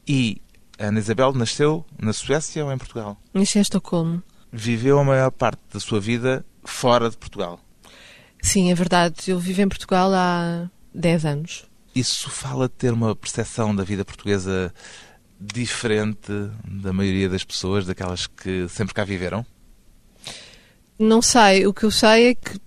E 0.08 0.40
Ana 0.78 1.00
Isabel 1.00 1.34
nasceu 1.34 1.84
na 2.00 2.14
Suécia 2.14 2.64
ou 2.64 2.72
em 2.72 2.78
Portugal? 2.78 3.20
Nasci 3.34 3.58
em 3.58 3.60
Estocolmo. 3.60 4.22
Viveu 4.50 4.98
a 4.98 5.04
maior 5.04 5.30
parte 5.30 5.60
da 5.70 5.80
sua 5.80 6.00
vida 6.00 6.46
fora 6.64 7.10
de 7.10 7.18
Portugal? 7.18 7.60
Sim, 8.40 8.70
é 8.70 8.74
verdade. 8.74 9.30
Eu 9.30 9.38
vivo 9.38 9.60
em 9.60 9.68
Portugal 9.68 10.10
há 10.14 10.70
10 10.94 11.24
anos. 11.24 11.64
Isso 11.94 12.30
fala 12.30 12.68
de 12.68 12.74
ter 12.74 12.92
uma 12.92 13.16
percepção 13.16 13.74
da 13.74 13.82
vida 13.82 14.04
portuguesa 14.04 14.72
diferente 15.40 16.32
da 16.64 16.92
maioria 16.92 17.28
das 17.28 17.42
pessoas, 17.42 17.86
daquelas 17.86 18.26
que 18.26 18.68
sempre 18.68 18.94
cá 18.94 19.04
viveram? 19.04 19.44
Não 20.98 21.22
sei. 21.22 21.66
O 21.66 21.72
que 21.72 21.84
eu 21.84 21.90
sei 21.90 22.28
é 22.28 22.34
que 22.34 22.60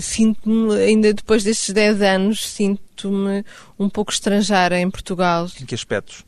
sinto-me, 0.00 0.74
ainda 0.74 1.12
depois 1.12 1.42
destes 1.42 1.74
10 1.74 2.02
anos, 2.02 2.48
sinto-me 2.48 3.44
um 3.78 3.88
pouco 3.88 4.12
estrangeira 4.12 4.78
em 4.78 4.88
Portugal. 4.88 5.48
Em 5.60 5.66
que 5.66 5.74
aspectos? 5.74 6.24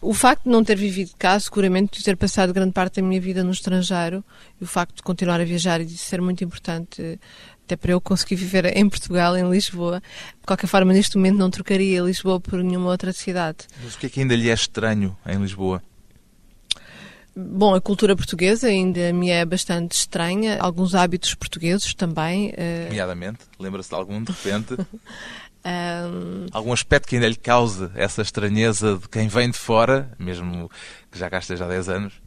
O 0.00 0.14
facto 0.14 0.44
de 0.44 0.50
não 0.50 0.62
ter 0.62 0.76
vivido 0.76 1.12
cá, 1.18 1.40
seguramente 1.40 1.98
de 1.98 2.04
ter 2.04 2.16
passado 2.16 2.52
grande 2.52 2.72
parte 2.72 3.00
da 3.00 3.06
minha 3.06 3.20
vida 3.20 3.42
no 3.42 3.50
estrangeiro, 3.50 4.22
e 4.60 4.64
o 4.64 4.66
facto 4.66 4.96
de 4.96 5.02
continuar 5.02 5.40
a 5.40 5.44
viajar 5.44 5.80
e 5.80 5.86
de 5.86 5.96
ser 5.96 6.20
muito 6.20 6.44
importante 6.44 7.18
até 7.66 7.76
para 7.76 7.90
eu 7.90 8.00
conseguir 8.00 8.36
viver 8.36 8.64
em 8.76 8.88
Portugal, 8.88 9.36
em 9.36 9.50
Lisboa. 9.50 10.00
De 10.40 10.46
qualquer 10.46 10.68
forma, 10.68 10.92
neste 10.92 11.16
momento 11.16 11.36
não 11.36 11.50
trocaria 11.50 12.00
Lisboa 12.00 12.40
por 12.40 12.62
nenhuma 12.62 12.90
outra 12.90 13.12
cidade. 13.12 13.58
Mas 13.82 13.96
o 13.96 13.98
que 13.98 14.06
é 14.06 14.08
que 14.08 14.20
ainda 14.20 14.36
lhe 14.36 14.48
é 14.48 14.54
estranho 14.54 15.16
em 15.26 15.36
Lisboa? 15.38 15.82
Bom, 17.36 17.74
a 17.74 17.80
cultura 17.80 18.16
portuguesa 18.16 18.68
ainda 18.68 19.12
me 19.12 19.28
é 19.28 19.44
bastante 19.44 19.92
estranha, 19.92 20.58
alguns 20.58 20.94
hábitos 20.94 21.34
portugueses 21.34 21.92
também. 21.92 22.50
Uh... 22.50 22.84
Nomeadamente, 22.88 23.40
lembra-se 23.58 23.90
de 23.90 23.94
algum 23.94 24.22
de 24.22 24.32
repente? 24.32 24.74
um... 25.66 26.46
Algum 26.52 26.72
aspecto 26.72 27.08
que 27.08 27.16
ainda 27.16 27.28
lhe 27.28 27.36
cause 27.36 27.90
essa 27.94 28.22
estranheza 28.22 28.96
de 28.96 29.08
quem 29.08 29.28
vem 29.28 29.50
de 29.50 29.58
fora, 29.58 30.10
mesmo 30.18 30.70
que 31.10 31.18
já 31.18 31.28
cá 31.28 31.38
esteja 31.38 31.66
há 31.66 31.68
10 31.68 31.88
anos? 31.88 32.25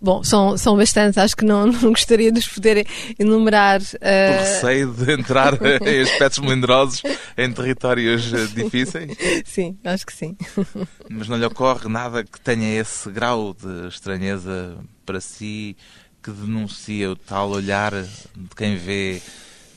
Bom, 0.00 0.22
são, 0.22 0.56
são 0.56 0.76
bastantes, 0.76 1.18
acho 1.18 1.36
que 1.36 1.44
não, 1.44 1.66
não 1.70 1.90
gostaria 1.90 2.30
de 2.30 2.38
os 2.38 2.48
poder 2.48 2.86
enumerar. 3.18 3.80
Uh... 3.80 3.84
Por 3.84 4.38
receio 4.38 4.92
de 4.92 5.12
entrar 5.12 5.54
em 5.86 6.00
aspectos 6.00 6.38
melindrosos 6.38 7.02
em 7.36 7.52
territórios 7.52 8.32
eh, 8.32 8.46
difíceis? 8.54 9.16
Sim, 9.44 9.78
acho 9.84 10.06
que 10.06 10.12
sim. 10.12 10.36
Mas 11.08 11.28
não 11.28 11.36
lhe 11.36 11.44
ocorre 11.44 11.88
nada 11.88 12.24
que 12.24 12.40
tenha 12.40 12.80
esse 12.80 13.10
grau 13.10 13.54
de 13.54 13.88
estranheza 13.88 14.76
para 15.04 15.20
si 15.20 15.76
que 16.22 16.30
denuncia 16.30 17.10
o 17.10 17.16
tal 17.16 17.50
olhar 17.50 17.92
de 17.92 18.56
quem 18.56 18.76
vê 18.76 19.22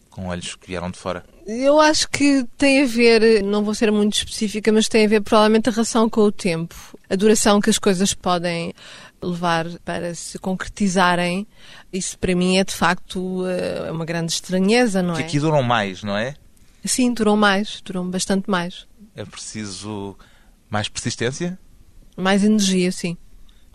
com 0.10 0.28
olhos 0.28 0.56
que 0.56 0.68
vieram 0.68 0.90
de 0.90 0.98
fora? 0.98 1.24
Eu 1.46 1.80
acho 1.80 2.10
que 2.10 2.46
tem 2.58 2.84
a 2.84 2.86
ver, 2.86 3.42
não 3.44 3.64
vou 3.64 3.74
ser 3.74 3.92
muito 3.92 4.16
específica, 4.16 4.72
mas 4.72 4.88
tem 4.88 5.06
a 5.06 5.10
ver 5.10 5.22
provavelmente 5.22 5.70
a 5.70 5.72
relação 5.72 6.10
com 6.10 6.22
o 6.22 6.32
tempo, 6.32 6.76
a 7.10 7.16
duração 7.16 7.62
que 7.62 7.70
as 7.70 7.80
coisas 7.80 8.14
podem 8.14 8.74
levar 9.22 9.68
para 9.80 10.14
se 10.16 10.38
concretizarem. 10.40 11.48
Isso 11.92 12.18
para 12.18 12.36
mim 12.36 12.58
é 12.58 12.64
de 12.64 12.74
facto 12.74 13.46
eh, 13.48 13.92
uma 13.92 14.06
grande 14.06 14.32
estranheza, 14.32 15.02
não 15.02 15.14
que 15.14 15.22
é? 15.22 15.24
Que 15.24 15.30
aqui 15.30 15.40
duram 15.40 15.62
mais, 15.64 16.04
não 16.04 16.18
é? 16.18 16.36
Sim, 16.86 17.14
duram 17.14 17.36
mais, 17.36 17.82
duram 17.84 18.10
bastante 18.10 18.50
mais. 18.50 18.88
É 19.16 19.26
preciso 19.26 20.18
mais 20.70 20.88
persistência? 20.88 21.60
Mais 22.16 22.44
energia, 22.44 22.92
sim. 22.92 23.18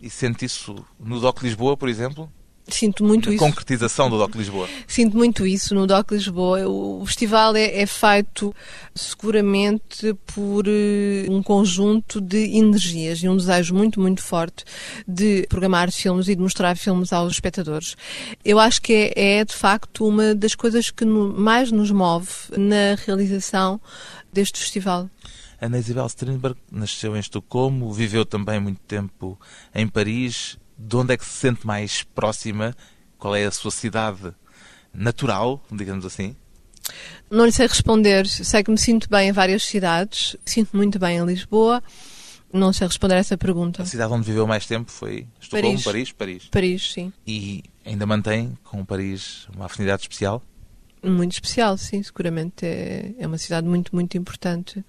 E 0.01 0.09
sente 0.11 0.45
isso 0.45 0.85
no 0.99 1.21
DOC 1.21 1.43
Lisboa, 1.43 1.77
por 1.77 1.89
exemplo? 1.89 2.31
Sinto 2.67 3.05
muito 3.05 3.29
Na 3.29 3.35
isso. 3.35 3.45
concretização 3.45 4.09
do 4.09 4.17
DOC 4.17 4.37
Lisboa. 4.37 4.69
Sinto 4.89 5.17
muito 5.17 5.47
isso 5.47 5.75
no 5.75 5.87
DOC 5.87 6.13
Lisboa. 6.13 6.67
O 6.67 7.05
festival 7.05 7.55
é, 7.55 7.83
é 7.83 7.87
feito 7.87 8.55
seguramente 8.95 10.15
por 10.35 10.67
uh, 10.67 11.33
um 11.33 11.43
conjunto 11.43 12.21
de 12.21 12.57
energias 12.57 13.23
e 13.23 13.29
um 13.29 13.37
desejo 13.37 13.75
muito, 13.75 14.01
muito 14.01 14.23
forte 14.23 14.65
de 15.07 15.47
programar 15.49 15.93
filmes 15.93 16.27
e 16.29 16.35
de 16.35 16.41
mostrar 16.41 16.77
filmes 16.77 17.13
aos 17.13 17.35
espectadores. 17.35 17.97
Eu 18.43 18.59
acho 18.59 18.81
que 18.81 19.13
é, 19.15 19.39
é 19.41 19.45
de 19.45 19.55
facto 19.55 20.07
uma 20.07 20.35
das 20.35 20.55
coisas 20.55 20.91
que 20.91 21.05
no, 21.05 21.39
mais 21.39 21.71
nos 21.71 21.91
move 21.91 22.31
na 22.57 22.95
realização 23.05 23.79
deste 24.33 24.59
festival. 24.59 25.11
Ana 25.61 25.79
Isabel 25.79 26.07
Strindberg 26.07 26.57
nasceu 26.71 27.17
em 27.17 27.21
Estocolmo, 27.21 27.93
viveu 27.93 28.25
também 28.25 28.59
muito 28.59 28.81
tempo 28.81 29.39
em 29.75 29.87
Paris 29.87 30.59
de 30.77 30.97
onde 30.97 31.15
é 31.15 31.17
que 31.17 31.25
se 31.25 31.33
sente 31.33 31.67
mais 31.67 32.03
próxima? 32.03 32.75
Qual 33.19 33.35
é 33.35 33.45
a 33.45 33.51
sua 33.51 33.71
cidade 33.71 34.33
natural, 34.93 35.63
digamos 35.71 36.05
assim? 36.05 36.37
Não 37.31 37.47
lhe 37.47 37.53
sei 37.53 37.67
responder. 37.67 38.27
Sei 38.27 38.63
que 38.63 38.71
me 38.71 38.79
sinto 38.79 39.09
bem 39.09 39.29
em 39.29 39.33
várias 39.33 39.65
cidades. 39.65 40.37
Sinto 40.45 40.77
muito 40.77 40.99
bem 40.99 41.19
em 41.19 41.25
Lisboa. 41.25 41.83
Não 42.53 42.73
sei 42.73 42.87
responder 42.87 43.15
a 43.15 43.19
essa 43.19 43.37
pergunta. 43.37 43.83
A 43.83 43.87
cidade 43.87 44.13
onde 44.13 44.27
viveu 44.27 44.47
mais 44.47 44.65
tempo 44.65 44.91
foi 44.91 45.27
Estocolmo, 45.41 45.71
Paris. 45.71 45.85
Paris, 45.85 46.13
Paris. 46.13 46.49
Paris, 46.51 46.93
sim. 46.93 47.13
E 47.27 47.65
ainda 47.85 48.07
mantém 48.07 48.57
com 48.63 48.85
Paris 48.85 49.49
uma 49.55 49.67
afinidade 49.67 50.03
especial? 50.03 50.41
Muito 51.11 51.33
especial, 51.33 51.77
sim, 51.77 52.03
seguramente. 52.03 52.65
É, 52.65 53.15
é 53.19 53.27
uma 53.27 53.39
cidade 53.39 53.67
muito, 53.67 53.95
muito 53.95 54.17
importante 54.17 54.85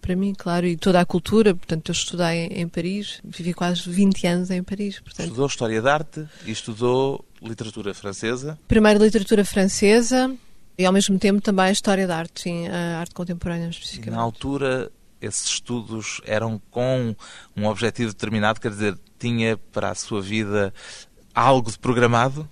para 0.00 0.14
mim, 0.14 0.34
claro, 0.36 0.66
e 0.66 0.76
toda 0.76 1.00
a 1.00 1.04
cultura. 1.04 1.54
Portanto, 1.54 1.88
eu 1.88 1.92
estudei 1.92 2.46
em, 2.46 2.60
em 2.60 2.68
Paris, 2.68 3.20
vivi 3.24 3.52
quase 3.52 3.88
20 3.90 4.26
anos 4.26 4.50
em 4.50 4.62
Paris. 4.62 5.00
Portanto, 5.00 5.26
Estudou 5.26 5.46
História 5.46 5.82
da 5.82 5.94
Arte 5.94 6.26
e 6.44 6.52
estudou 6.52 7.24
Literatura 7.42 7.92
Francesa. 7.92 8.58
primeiro 8.68 9.02
literatura 9.02 9.44
francesa 9.44 10.34
e 10.78 10.84
ao 10.84 10.92
mesmo 10.92 11.18
tempo 11.18 11.40
também 11.40 11.66
a 11.66 11.70
história 11.72 12.06
da 12.06 12.16
arte, 12.16 12.42
sim, 12.42 12.68
a 12.68 13.00
arte 13.00 13.14
contemporânea 13.14 13.68
especificamente. 13.68 14.16
Na 14.16 14.22
altura, 14.22 14.90
esses 15.20 15.46
estudos 15.46 16.20
eram 16.24 16.60
com 16.70 17.14
um 17.56 17.66
objetivo 17.66 18.12
determinado, 18.12 18.60
quer 18.60 18.70
dizer, 18.70 18.98
tinha 19.18 19.56
para 19.56 19.90
a 19.90 19.94
sua 19.94 20.20
vida 20.20 20.72
algo 21.34 21.70
de 21.70 21.78
programado? 21.78 22.48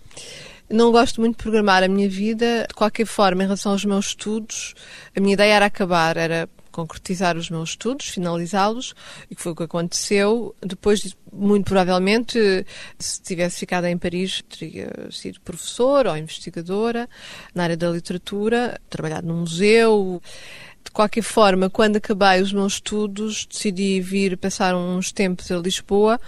Não 0.68 0.90
gosto 0.90 1.21
muito 1.21 1.37
de 1.37 1.42
programar 1.42 1.83
a 1.83 1.88
minha 1.88 2.09
vida. 2.09 2.66
De 2.68 2.75
qualquer 2.75 3.06
forma, 3.06 3.42
em 3.42 3.47
relação 3.47 3.73
aos 3.73 3.85
meus 3.85 4.06
estudos, 4.06 4.75
a 5.16 5.21
minha 5.21 5.35
ideia 5.35 5.54
era 5.54 5.66
acabar, 5.66 6.16
era 6.16 6.49
concretizar 6.75 7.37
os 7.37 7.49
meus 7.50 7.71
estudos, 7.71 8.09
finalizá-los, 8.09 8.94
e 9.30 9.35
foi 9.37 9.52
o 9.52 9.54
que 9.54 9.62
aconteceu. 9.62 10.56
Depois, 10.61 11.14
muito 11.33 11.66
provavelmente, 11.66 12.66
se 12.99 13.23
tivesse 13.23 13.61
ficado 13.61 13.85
em 13.85 13.97
Paris, 13.97 14.42
teria 14.49 14.90
sido 15.11 15.40
professora 15.40 16.11
ou 16.11 16.16
investigadora 16.16 17.09
na 17.54 17.62
área 17.62 17.76
da 17.76 17.90
literatura, 17.90 18.80
trabalhado 18.90 19.28
num 19.28 19.40
museu. 19.40 20.21
De 20.85 20.91
qualquer 20.91 21.23
forma, 21.23 21.71
quando 21.71 21.97
acabei 21.97 22.41
os 22.41 22.53
meus 22.53 22.75
estudos, 22.75 23.47
decidi 23.50 24.00
vir 24.00 24.37
passar 24.37 24.76
uns 24.76 25.11
tempos 25.11 25.50
a 25.50 25.57
Lisboa 25.57 26.21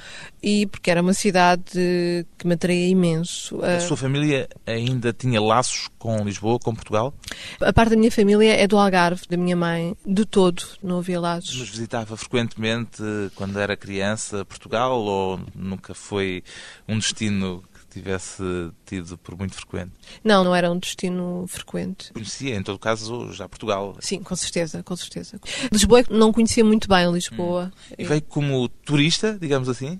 e 0.42 0.66
porque 0.66 0.90
era 0.90 1.02
uma 1.02 1.12
cidade 1.12 2.26
que 2.38 2.46
me 2.46 2.54
atraía 2.54 2.88
imenso. 2.88 3.62
A 3.62 3.78
sua 3.80 3.96
família 3.96 4.48
ainda 4.66 5.12
tinha 5.12 5.40
laços 5.40 5.88
com 5.98 6.24
Lisboa, 6.24 6.58
com 6.58 6.74
Portugal? 6.74 7.14
A 7.60 7.72
parte 7.72 7.90
da 7.90 7.96
minha 7.96 8.10
família 8.10 8.56
é 8.56 8.66
do 8.66 8.78
Algarve, 8.78 9.22
da 9.28 9.36
minha 9.36 9.54
mãe, 9.54 9.94
de 10.04 10.24
todo, 10.24 10.62
não 10.82 10.98
havia 10.98 11.20
laços. 11.20 11.56
Mas 11.56 11.68
visitava 11.68 12.16
frequentemente, 12.16 13.02
quando 13.34 13.60
era 13.60 13.76
criança, 13.76 14.44
Portugal 14.44 15.00
ou 15.00 15.40
nunca 15.54 15.94
foi 15.94 16.42
um 16.88 16.98
destino 16.98 17.62
tivesse 18.00 18.42
tido 18.84 19.18
por 19.18 19.36
muito 19.36 19.54
frequente? 19.54 19.92
Não, 20.22 20.44
não 20.44 20.54
era 20.54 20.70
um 20.70 20.78
destino 20.78 21.44
frequente. 21.48 22.12
Conhecia, 22.12 22.54
em 22.54 22.62
todo 22.62 22.78
caso, 22.78 23.32
já 23.32 23.48
Portugal. 23.48 23.96
Sim, 24.00 24.22
com 24.22 24.36
certeza, 24.36 24.82
com 24.82 24.96
certeza. 24.96 25.40
Lisboa 25.72 26.04
não 26.10 26.32
conhecia 26.32 26.64
muito 26.64 26.88
bem 26.88 27.10
Lisboa. 27.10 27.72
E 27.98 28.04
veio 28.04 28.22
como 28.22 28.68
turista, 28.68 29.36
digamos 29.40 29.68
assim? 29.68 29.98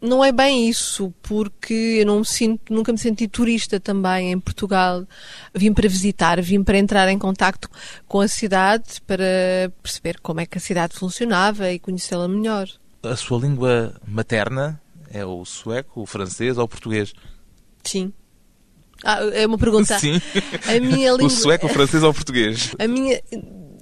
Não 0.00 0.24
é 0.24 0.32
bem 0.32 0.68
isso, 0.68 1.14
porque 1.22 1.98
eu 2.00 2.06
não 2.06 2.18
me 2.18 2.26
sinto, 2.26 2.74
nunca 2.74 2.90
me 2.90 2.98
senti 2.98 3.28
turista 3.28 3.78
também 3.78 4.32
em 4.32 4.40
Portugal. 4.40 5.06
Vim 5.54 5.72
para 5.72 5.88
visitar, 5.88 6.42
vim 6.42 6.64
para 6.64 6.76
entrar 6.76 7.08
em 7.08 7.16
contacto 7.16 7.70
com 8.08 8.20
a 8.20 8.26
cidade, 8.26 9.00
para 9.06 9.72
perceber 9.80 10.18
como 10.20 10.40
é 10.40 10.46
que 10.46 10.58
a 10.58 10.60
cidade 10.60 10.96
funcionava 10.96 11.70
e 11.70 11.78
conhecê-la 11.78 12.26
melhor. 12.26 12.68
A 13.04 13.14
sua 13.14 13.38
língua 13.38 13.94
materna 14.04 14.81
é 15.12 15.24
o 15.24 15.44
sueco, 15.44 16.00
o 16.00 16.06
francês 16.06 16.56
ou 16.56 16.64
o 16.64 16.68
português? 16.68 17.12
Sim. 17.84 18.12
Ah, 19.04 19.20
é 19.32 19.46
uma 19.46 19.58
pergunta. 19.58 19.98
Sim. 19.98 20.20
A 20.66 20.80
minha 20.80 21.12
língua... 21.12 21.26
O 21.26 21.30
sueco, 21.30 21.66
o 21.66 21.68
francês 21.68 22.02
ou 22.02 22.10
o 22.10 22.14
português? 22.14 22.74
A 22.78 22.88
minha, 22.88 23.20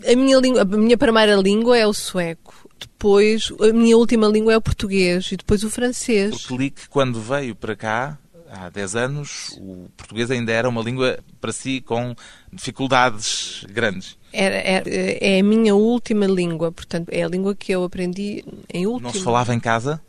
a 0.07 0.17
minha 0.17 0.39
língua, 0.39 0.63
a 0.63 0.65
minha 0.65 0.99
primeira 0.99 1.37
língua 1.37 1.79
é 1.79 1.87
o 1.87 1.93
sueco. 1.93 2.69
Depois, 2.79 3.53
a 3.61 3.73
minha 3.73 3.97
última 3.97 4.27
língua 4.27 4.55
é 4.55 4.57
o 4.57 4.61
português 4.61 5.31
e 5.31 5.37
depois 5.37 5.63
o 5.63 5.71
francês. 5.71 6.31
Porque 6.31 6.57
li 6.57 6.71
que 6.71 6.89
quando 6.89 7.21
veio 7.21 7.55
para 7.55 7.77
cá, 7.77 8.19
há 8.51 8.69
10 8.69 8.97
anos, 8.97 9.59
o 9.61 9.89
português 9.97 10.31
ainda 10.31 10.51
era 10.51 10.69
uma 10.69 10.83
língua 10.83 11.19
para 11.41 11.53
si 11.53 11.81
com 11.81 12.15
dificuldades 12.53 13.65
grandes. 13.71 14.19
Era, 14.33 14.57
é, 14.57 15.37
é 15.37 15.41
a 15.41 15.45
minha 15.45 15.75
última 15.75 16.27
língua, 16.27 16.73
portanto, 16.73 17.09
é 17.11 17.23
a 17.23 17.29
língua 17.29 17.55
que 17.55 17.73
eu 17.73 17.85
aprendi 17.85 18.45
em 18.73 18.87
último. 18.87 19.09
Não 19.09 19.13
se 19.13 19.23
falava 19.23 19.55
em 19.55 19.61
casa? 19.61 20.01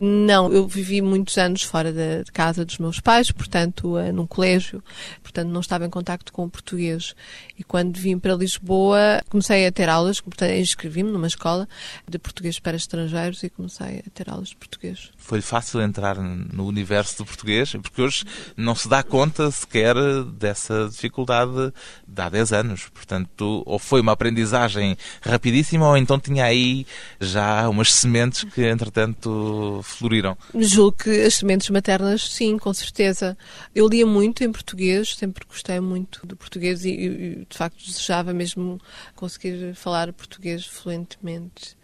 Não, 0.00 0.52
eu 0.52 0.66
vivi 0.66 1.02
muitos 1.02 1.36
anos 1.38 1.62
fora 1.62 1.92
da 1.92 2.24
casa 2.32 2.64
dos 2.64 2.78
meus 2.78 3.00
pais, 3.00 3.32
portanto, 3.32 3.96
uh, 3.96 4.12
num 4.12 4.26
colégio, 4.26 4.82
portanto, 5.22 5.48
não 5.48 5.60
estava 5.60 5.86
em 5.86 5.90
contacto 5.90 6.32
com 6.32 6.44
o 6.44 6.50
português. 6.50 7.16
E 7.58 7.64
quando 7.64 7.96
vim 7.96 8.18
para 8.18 8.34
Lisboa, 8.34 9.20
comecei 9.28 9.66
a 9.66 9.72
ter 9.72 9.88
aulas, 9.88 10.20
portanto, 10.20 10.52
inscrevi-me 10.52 11.10
numa 11.10 11.26
escola 11.26 11.68
de 12.08 12.18
português 12.18 12.60
para 12.60 12.76
estrangeiros 12.76 13.42
e 13.42 13.50
comecei 13.50 14.02
a 14.06 14.10
ter 14.14 14.30
aulas 14.30 14.50
de 14.50 14.56
português. 14.56 15.10
Foi 15.16 15.40
fácil 15.40 15.80
entrar 15.80 16.16
no 16.16 16.66
universo 16.66 17.18
do 17.18 17.26
português? 17.26 17.72
Porque 17.72 18.00
hoje 18.00 18.24
não 18.56 18.74
se 18.74 18.88
dá 18.88 19.02
conta 19.02 19.50
sequer 19.50 19.94
dessa 20.24 20.88
dificuldade 20.88 21.72
de 22.06 22.22
há 22.22 22.28
10 22.28 22.52
anos. 22.52 22.88
Portanto, 22.88 23.62
ou 23.66 23.78
foi 23.78 24.00
uma 24.00 24.12
aprendizagem 24.12 24.96
rapidíssima 25.22 25.88
ou 25.88 25.96
então 25.96 26.18
tinha 26.18 26.44
aí 26.44 26.86
já 27.20 27.68
umas 27.68 27.92
sementes 27.92 28.44
que, 28.44 28.64
entretanto, 28.64 29.82
floriram? 29.90 30.36
Julgo 30.54 30.96
que 31.04 31.10
as 31.22 31.34
sementes 31.34 31.68
maternas, 31.70 32.30
sim, 32.30 32.58
com 32.58 32.72
certeza. 32.72 33.36
Eu 33.74 33.88
lia 33.88 34.06
muito 34.06 34.44
em 34.44 34.52
português, 34.52 35.14
sempre 35.16 35.44
gostei 35.46 35.80
muito 35.80 36.26
do 36.26 36.36
português 36.36 36.84
e, 36.84 36.90
e 36.90 37.46
de 37.48 37.56
facto, 37.56 37.84
desejava 37.84 38.32
mesmo 38.32 38.80
conseguir 39.14 39.74
falar 39.74 40.12
português 40.12 40.66
fluentemente. 40.66 41.76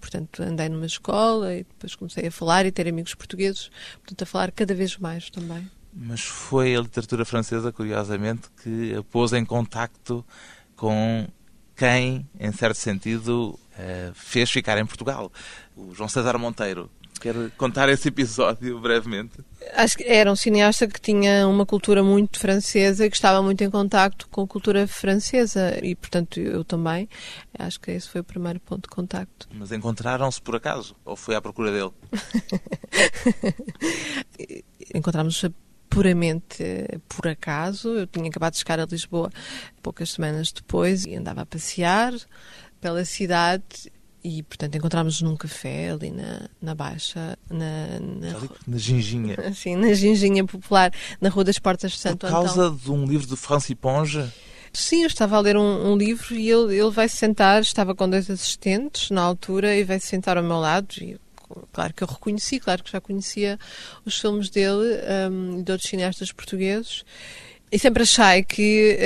Portanto, 0.00 0.42
andei 0.42 0.68
numa 0.68 0.86
escola 0.86 1.54
e 1.54 1.58
depois 1.58 1.94
comecei 1.94 2.26
a 2.26 2.30
falar 2.30 2.66
e 2.66 2.72
ter 2.72 2.88
amigos 2.88 3.14
portugueses, 3.14 3.70
portanto, 4.00 4.22
a 4.22 4.26
falar 4.26 4.50
cada 4.50 4.74
vez 4.74 4.96
mais 4.96 5.30
também. 5.30 5.70
Mas 5.94 6.22
foi 6.22 6.74
a 6.74 6.80
literatura 6.80 7.24
francesa, 7.24 7.70
curiosamente, 7.70 8.48
que 8.62 8.94
a 8.94 9.02
pôs 9.02 9.32
em 9.32 9.44
contacto 9.44 10.24
com 10.74 11.28
quem, 11.76 12.28
em 12.40 12.50
certo 12.50 12.76
sentido, 12.76 13.58
fez 14.14 14.50
ficar 14.50 14.78
em 14.78 14.86
Portugal. 14.86 15.30
O 15.76 15.94
João 15.94 16.08
César 16.08 16.36
Monteiro. 16.38 16.90
Quer 17.22 17.52
contar 17.56 17.88
esse 17.88 18.08
episódio 18.08 18.80
brevemente? 18.80 19.38
Acho 19.74 19.96
que 19.96 20.02
era 20.02 20.28
um 20.28 20.34
cineasta 20.34 20.88
que 20.88 21.00
tinha 21.00 21.46
uma 21.46 21.64
cultura 21.64 22.02
muito 22.02 22.40
francesa 22.40 23.06
e 23.06 23.10
que 23.10 23.14
estava 23.14 23.40
muito 23.40 23.62
em 23.62 23.70
contacto 23.70 24.28
com 24.28 24.42
a 24.42 24.46
cultura 24.48 24.88
francesa 24.88 25.78
e, 25.80 25.94
portanto, 25.94 26.40
eu 26.40 26.64
também. 26.64 27.08
Acho 27.56 27.78
que 27.78 27.92
esse 27.92 28.08
foi 28.08 28.22
o 28.22 28.24
primeiro 28.24 28.58
ponto 28.58 28.82
de 28.82 28.88
contacto. 28.88 29.48
Mas 29.54 29.70
encontraram-se 29.70 30.42
por 30.42 30.56
acaso? 30.56 30.96
Ou 31.04 31.14
foi 31.14 31.36
à 31.36 31.40
procura 31.40 31.70
dele? 31.70 31.92
Encontramos 34.92 35.44
puramente 35.88 36.88
por 37.08 37.28
acaso. 37.28 37.90
Eu 37.90 38.08
tinha 38.08 38.28
acabado 38.28 38.54
de 38.54 38.58
chegar 38.58 38.80
a 38.80 38.84
Lisboa 38.84 39.30
poucas 39.80 40.10
semanas 40.10 40.50
depois 40.50 41.06
e 41.06 41.14
andava 41.14 41.42
a 41.42 41.46
passear 41.46 42.12
pela 42.80 43.04
cidade 43.04 43.92
e, 44.24 44.42
portanto, 44.42 44.76
encontramos 44.76 45.20
num 45.20 45.36
café 45.36 45.90
ali 45.90 46.10
na, 46.10 46.48
na 46.60 46.74
Baixa, 46.74 47.36
na, 47.50 47.98
na, 48.00 48.36
ali, 48.36 48.50
na 48.66 48.78
Ginginha. 48.78 49.36
Sim, 49.54 49.76
na 49.76 49.92
Ginginha 49.94 50.44
Popular, 50.44 50.92
na 51.20 51.28
Rua 51.28 51.44
das 51.44 51.58
Portas 51.58 51.92
de 51.92 51.98
Santo. 51.98 52.26
Por 52.26 52.30
causa 52.30 52.66
Antão. 52.66 52.76
de 52.76 52.90
um 52.90 53.04
livro 53.06 53.26
de 53.26 53.36
Francis 53.36 53.74
Ponge? 53.74 54.30
Sim, 54.72 55.02
eu 55.02 55.06
estava 55.06 55.36
a 55.36 55.40
ler 55.40 55.56
um, 55.56 55.92
um 55.92 55.96
livro 55.96 56.34
e 56.34 56.48
ele, 56.48 56.78
ele 56.78 56.90
vai 56.90 57.08
se 57.08 57.16
sentar, 57.16 57.60
estava 57.60 57.94
com 57.94 58.08
dois 58.08 58.30
assistentes 58.30 59.10
na 59.10 59.20
altura 59.20 59.76
e 59.76 59.84
vai 59.84 60.00
se 60.00 60.06
sentar 60.06 60.38
ao 60.38 60.42
meu 60.42 60.58
lado 60.58 60.94
e 61.00 61.18
claro 61.72 61.92
que 61.92 62.02
eu 62.02 62.08
reconheci, 62.08 62.58
claro 62.58 62.82
que 62.82 62.90
já 62.90 63.00
conhecia 63.00 63.58
os 64.06 64.18
filmes 64.18 64.48
dele 64.48 64.98
um, 65.30 65.62
de 65.62 65.70
outros 65.70 65.90
cineastas 65.90 66.32
portugueses. 66.32 67.04
E 67.72 67.78
sempre 67.78 68.02
achei 68.02 68.42
que 68.42 68.98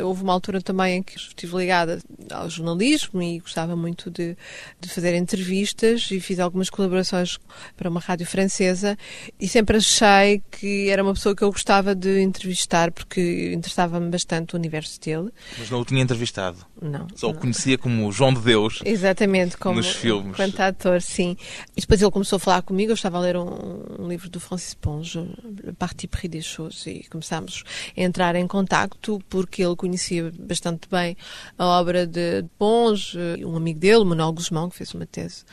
uh, 0.00 0.06
houve 0.06 0.22
uma 0.22 0.32
altura 0.32 0.62
também 0.62 0.96
em 0.96 1.02
que 1.02 1.18
estive 1.18 1.58
ligada 1.58 1.98
ao 2.30 2.48
jornalismo 2.48 3.20
e 3.20 3.38
gostava 3.38 3.76
muito 3.76 4.10
de, 4.10 4.34
de, 4.80 4.88
fazer 4.88 5.14
entrevistas 5.14 6.08
e 6.10 6.18
fiz 6.20 6.40
algumas 6.40 6.70
colaborações 6.70 7.38
para 7.76 7.90
uma 7.90 8.00
rádio 8.00 8.26
francesa 8.26 8.96
e 9.38 9.46
sempre 9.46 9.76
achei 9.76 10.42
que 10.50 10.88
era 10.88 11.02
uma 11.02 11.12
pessoa 11.12 11.36
que 11.36 11.44
eu 11.44 11.52
gostava 11.52 11.94
de 11.94 12.22
entrevistar 12.22 12.90
porque 12.92 13.52
interessava-me 13.52 14.08
bastante 14.08 14.54
o 14.54 14.58
universo 14.58 14.98
dele. 14.98 15.30
Mas 15.58 15.68
não 15.68 15.82
o 15.82 15.84
tinha 15.84 16.02
entrevistado? 16.02 16.56
Não. 16.80 17.08
Só 17.14 17.28
não. 17.28 17.34
o 17.34 17.38
conhecia 17.38 17.76
como 17.76 18.10
João 18.10 18.32
de 18.32 18.40
Deus? 18.40 18.80
Exatamente, 18.86 19.58
como 19.58 19.76
nos 19.76 19.90
filmes. 19.90 20.34
Quanto 20.34 20.58
ator, 20.60 21.02
sim. 21.02 21.36
E 21.76 21.82
depois 21.82 22.00
ele 22.00 22.10
começou 22.10 22.38
a 22.38 22.40
falar 22.40 22.62
comigo, 22.62 22.90
eu 22.90 22.94
estava 22.94 23.18
a 23.18 23.20
ler 23.20 23.36
um, 23.36 23.82
um 23.98 24.08
livro 24.08 24.30
do 24.30 24.40
Francis 24.40 24.72
Ponge, 24.72 25.18
Le 25.62 25.74
Parti 25.74 26.08
pris 26.08 26.30
des 26.30 26.46
choses, 26.46 26.88
e 26.88 27.06
começámos 27.10 27.49
entrar 27.96 28.34
em 28.36 28.46
contacto 28.46 29.20
porque 29.28 29.62
ele 29.62 29.76
conhecia 29.76 30.32
bastante 30.38 30.88
bem 30.90 31.16
a 31.58 31.66
obra 31.66 32.06
de 32.06 32.44
Ponge, 32.58 33.18
um 33.44 33.56
amigo 33.56 33.78
dele, 33.78 34.04
Manuel 34.04 34.32
Guzmão, 34.32 34.68
que 34.68 34.76
fez 34.76 34.92
uma 34.94 35.06
tese 35.06 35.44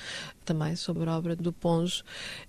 também 0.45 0.75
sobre 0.77 1.09
a 1.09 1.17
obra 1.17 1.35
do 1.35 1.51
Ponge 1.51 2.01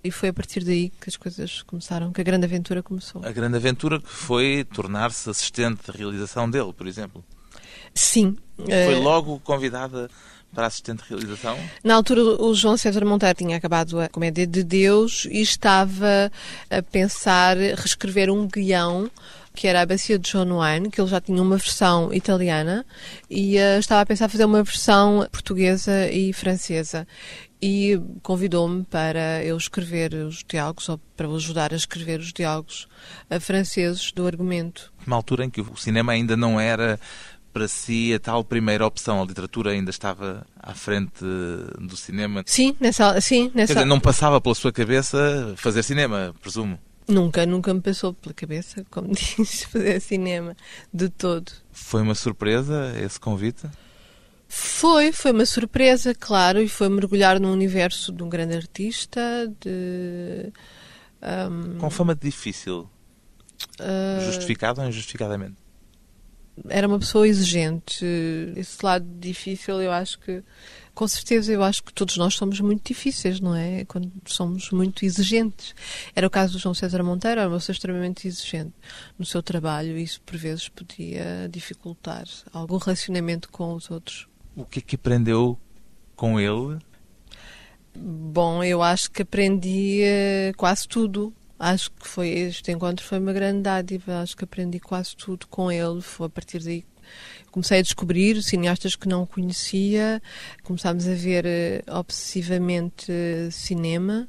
e 0.03 0.09
foi 0.09 0.29
a 0.29 0.33
partir 0.33 0.63
daí 0.63 0.89
que 1.01 1.09
as 1.09 1.17
coisas 1.17 1.61
começaram, 1.63 2.13
que 2.13 2.21
a 2.21 2.23
grande 2.23 2.45
aventura 2.45 2.81
começou. 2.81 3.21
A 3.25 3.31
grande 3.31 3.57
aventura 3.57 3.99
que 3.99 4.07
foi 4.09 4.65
tornar-se 4.73 5.29
assistente 5.29 5.91
de 5.91 5.97
realização 5.97 6.49
dele, 6.49 6.71
por 6.71 6.87
exemplo. 6.87 7.23
Sim. 7.93 8.37
Foi 8.57 8.95
logo 8.95 9.39
convidada 9.41 10.09
para 10.53 10.67
assistente 10.67 11.03
de 11.03 11.09
realização? 11.09 11.57
Na 11.83 11.95
altura, 11.95 12.21
o 12.21 12.53
João 12.53 12.77
César 12.77 13.05
Monteiro 13.05 13.37
tinha 13.37 13.57
acabado 13.57 13.99
a 13.99 14.09
Comédia 14.09 14.47
de 14.47 14.63
Deus 14.63 15.25
e 15.25 15.41
estava 15.41 16.31
a 16.69 16.81
pensar 16.81 17.57
reescrever 17.57 18.29
um 18.29 18.47
guião 18.47 19.09
que 19.53 19.67
era 19.67 19.81
a 19.81 19.85
Bacia 19.85 20.17
de 20.17 20.29
John 20.31 20.57
Wayne, 20.57 20.89
que 20.89 21.01
ele 21.01 21.09
já 21.09 21.19
tinha 21.19 21.41
uma 21.41 21.57
versão 21.57 22.13
italiana 22.13 22.85
e 23.29 23.57
uh, 23.57 23.79
estava 23.79 24.01
a 24.01 24.05
pensar 24.05 24.29
fazer 24.29 24.45
uma 24.45 24.63
versão 24.63 25.27
portuguesa 25.31 26.09
e 26.09 26.33
francesa. 26.33 27.07
E 27.61 27.99
convidou-me 28.23 28.85
para 28.85 29.43
eu 29.43 29.57
escrever 29.57 30.13
os 30.13 30.45
diálogos, 30.47 30.87
ou 30.87 30.97
para 31.17 31.27
o 31.27 31.35
ajudar 31.35 31.73
a 31.73 31.75
escrever 31.75 32.19
os 32.21 32.31
diálogos 32.31 32.87
uh, 33.29 33.39
franceses 33.39 34.11
do 34.13 34.25
argumento. 34.25 34.93
Uma 35.05 35.17
altura 35.17 35.43
em 35.45 35.49
que 35.49 35.59
o 35.59 35.75
cinema 35.75 36.13
ainda 36.13 36.37
não 36.37 36.59
era 36.59 36.97
para 37.51 37.67
si 37.67 38.13
a 38.13 38.19
tal 38.19 38.43
primeira 38.43 38.85
opção? 38.85 39.21
A 39.21 39.25
literatura 39.25 39.71
ainda 39.71 39.89
estava 39.89 40.45
à 40.57 40.73
frente 40.73 41.21
do 41.21 41.97
cinema? 41.97 42.43
Sim, 42.45 42.75
nessa, 42.79 43.19
sim, 43.19 43.51
nessa... 43.53 43.73
Dizer, 43.73 43.85
não 43.85 43.99
passava 43.99 44.39
pela 44.39 44.55
sua 44.55 44.71
cabeça 44.71 45.53
fazer 45.57 45.83
cinema, 45.83 46.33
presumo? 46.41 46.79
Nunca, 47.09 47.45
nunca 47.45 47.73
me 47.73 47.81
passou 47.81 48.13
pela 48.13 48.33
cabeça, 48.33 48.85
como 48.91 49.09
diz, 49.13 49.63
fazer 49.63 49.99
cinema, 49.99 50.55
de 50.93 51.09
todo. 51.09 51.51
Foi 51.71 52.01
uma 52.01 52.13
surpresa 52.13 52.93
esse 53.03 53.19
convite? 53.19 53.67
Foi, 54.47 55.11
foi 55.11 55.31
uma 55.31 55.45
surpresa, 55.45 56.13
claro, 56.13 56.61
e 56.61 56.69
foi 56.69 56.87
mergulhar 56.87 57.39
no 57.39 57.51
universo 57.51 58.11
de 58.11 58.23
um 58.23 58.29
grande 58.29 58.55
artista, 58.55 59.21
de... 59.59 60.51
Um, 61.21 61.77
Com 61.79 61.89
fama 61.89 62.15
de 62.15 62.21
difícil. 62.21 62.89
Uh, 63.79 64.25
Justificado 64.25 64.81
ou 64.81 64.87
injustificadamente? 64.87 65.57
era 66.67 66.87
uma 66.87 66.99
pessoa 66.99 67.27
exigente. 67.27 68.05
Esse 68.55 68.83
lado 68.83 69.05
difícil, 69.19 69.81
eu 69.81 69.91
acho 69.91 70.19
que, 70.19 70.43
com 70.99 71.07
certeza, 71.07 71.53
eu 71.53 71.63
acho 71.63 71.81
que 71.81 71.93
todos 71.93 72.17
nós 72.17 72.33
somos 72.33 72.59
muito 72.59 72.85
difíceis, 72.85 73.39
não 73.39 73.55
é? 73.55 73.85
Quando 73.85 74.11
somos 74.25 74.69
muito 74.69 75.05
exigentes. 75.05 75.73
Era 76.13 76.27
o 76.27 76.29
caso 76.29 76.51
do 76.51 76.59
João 76.59 76.75
César 76.75 77.01
Monteiro, 77.03 77.39
era 77.39 77.49
uma 77.49 77.57
pessoa 77.57 77.73
extremamente 77.73 78.27
exigente 78.27 78.73
no 79.17 79.23
seu 79.23 79.41
trabalho 79.41 79.97
e 79.97 80.03
isso, 80.03 80.19
por 80.23 80.35
vezes, 80.35 80.67
podia 80.67 81.47
dificultar 81.49 82.25
algum 82.51 82.75
relacionamento 82.75 83.49
com 83.49 83.75
os 83.75 83.89
outros. 83.89 84.27
O 84.57 84.65
que 84.65 84.79
é 84.79 84.81
que 84.81 84.95
aprendeu 84.97 85.57
com 86.17 86.37
ele? 86.37 86.77
Bom, 87.95 88.61
eu 88.61 88.83
acho 88.83 89.09
que 89.09 89.21
aprendi 89.21 90.01
uh, 90.03 90.57
quase 90.57 90.85
tudo 90.85 91.33
acho 91.57 91.91
que 91.91 92.07
foi 92.07 92.29
este 92.29 92.71
encontro 92.71 93.05
foi 93.05 93.19
uma 93.19 93.33
grande 93.33 93.61
dádiva. 93.63 94.21
Acho 94.21 94.35
que 94.35 94.45
aprendi 94.45 94.79
quase 94.79 95.15
tudo 95.15 95.45
com 95.47 95.71
ele. 95.71 96.01
Foi 96.01 96.27
a 96.27 96.29
partir 96.29 96.63
daí 96.63 96.85
comecei 97.49 97.79
a 97.79 97.81
descobrir 97.81 98.41
cineastas 98.41 98.95
que 98.95 99.07
não 99.07 99.25
conhecia. 99.25 100.21
Começámos 100.63 101.07
a 101.07 101.13
ver 101.13 101.45
uh, 101.45 101.97
obsessivamente 101.97 103.11
uh, 103.11 103.51
cinema, 103.51 104.27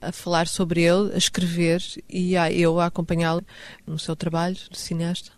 a 0.00 0.12
falar 0.12 0.46
sobre 0.46 0.82
ele, 0.82 1.14
a 1.14 1.18
escrever 1.18 1.82
e 2.08 2.36
a, 2.36 2.50
eu 2.50 2.80
a 2.80 2.86
acompanhá-lo 2.86 3.42
no 3.86 3.98
seu 3.98 4.14
trabalho 4.14 4.56
de 4.70 4.78
cineasta. 4.78 5.32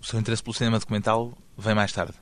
O 0.00 0.06
seu 0.06 0.18
interesse 0.18 0.42
pelo 0.42 0.54
cinema 0.54 0.78
documental 0.78 1.36
vem 1.56 1.74
mais 1.74 1.92
tarde? 1.92 2.21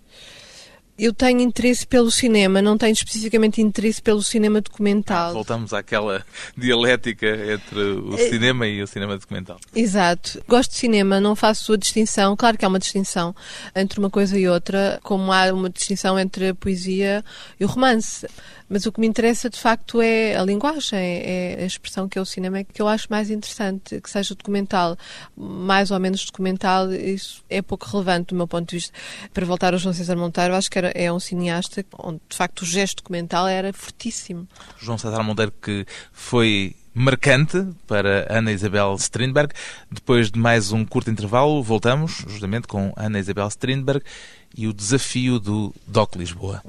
Eu 1.02 1.14
tenho 1.14 1.40
interesse 1.40 1.86
pelo 1.86 2.10
cinema, 2.10 2.60
não 2.60 2.76
tenho 2.76 2.92
especificamente 2.92 3.62
interesse 3.62 4.02
pelo 4.02 4.22
cinema 4.22 4.60
documental. 4.60 5.32
Voltamos 5.32 5.72
àquela 5.72 6.22
dialética 6.54 7.26
entre 7.26 7.80
o 7.80 8.14
é... 8.16 8.28
cinema 8.28 8.66
e 8.66 8.82
o 8.82 8.86
cinema 8.86 9.16
documental. 9.16 9.58
Exato. 9.74 10.44
Gosto 10.46 10.72
de 10.72 10.76
cinema, 10.76 11.18
não 11.18 11.34
faço 11.34 11.72
a 11.72 11.76
distinção. 11.78 12.36
Claro 12.36 12.58
que 12.58 12.66
há 12.66 12.68
uma 12.68 12.78
distinção 12.78 13.34
entre 13.74 13.98
uma 13.98 14.10
coisa 14.10 14.38
e 14.38 14.46
outra, 14.46 15.00
como 15.02 15.32
há 15.32 15.50
uma 15.54 15.70
distinção 15.70 16.18
entre 16.18 16.50
a 16.50 16.54
poesia 16.54 17.24
e 17.58 17.64
o 17.64 17.68
romance. 17.68 18.26
Mas 18.70 18.86
o 18.86 18.92
que 18.92 19.00
me 19.00 19.06
interessa 19.08 19.50
de 19.50 19.58
facto 19.58 20.00
é 20.00 20.36
a 20.36 20.44
linguagem, 20.44 20.96
é 20.96 21.58
a 21.60 21.66
expressão 21.66 22.08
que 22.08 22.16
é 22.16 22.22
o 22.22 22.24
cinema, 22.24 22.62
que 22.62 22.80
eu 22.80 22.86
acho 22.86 23.08
mais 23.10 23.28
interessante, 23.28 24.00
que 24.00 24.08
seja 24.08 24.32
documental, 24.32 24.96
mais 25.36 25.90
ou 25.90 25.98
menos 25.98 26.24
documental, 26.24 26.92
isso 26.92 27.42
é 27.50 27.60
pouco 27.60 27.84
relevante 27.90 28.28
do 28.28 28.36
meu 28.36 28.46
ponto 28.46 28.68
de 28.68 28.76
vista. 28.76 28.92
Para 29.34 29.44
voltar 29.44 29.72
ao 29.72 29.80
João 29.80 29.92
César 29.92 30.14
Monteiro, 30.14 30.54
acho 30.54 30.70
que 30.70 30.78
era, 30.78 30.89
é 30.94 31.12
um 31.12 31.20
cineasta 31.20 31.84
onde 31.98 32.20
de 32.28 32.36
facto 32.36 32.62
o 32.62 32.66
gesto 32.66 32.98
documental 32.98 33.46
era 33.46 33.72
fortíssimo. 33.72 34.48
João 34.78 34.98
César 34.98 35.22
Monteiro 35.22 35.52
que 35.60 35.86
foi 36.12 36.74
marcante 36.94 37.66
para 37.86 38.26
Ana 38.28 38.52
Isabel 38.52 38.94
Strindberg. 38.94 39.52
Depois 39.90 40.30
de 40.30 40.38
mais 40.38 40.72
um 40.72 40.84
curto 40.84 41.10
intervalo, 41.10 41.62
voltamos 41.62 42.24
justamente 42.26 42.66
com 42.66 42.92
Ana 42.96 43.18
Isabel 43.18 43.48
Strindberg 43.48 44.04
e 44.56 44.66
o 44.66 44.72
desafio 44.72 45.38
do 45.38 45.74
DOC 45.86 46.16
Lisboa. 46.16 46.62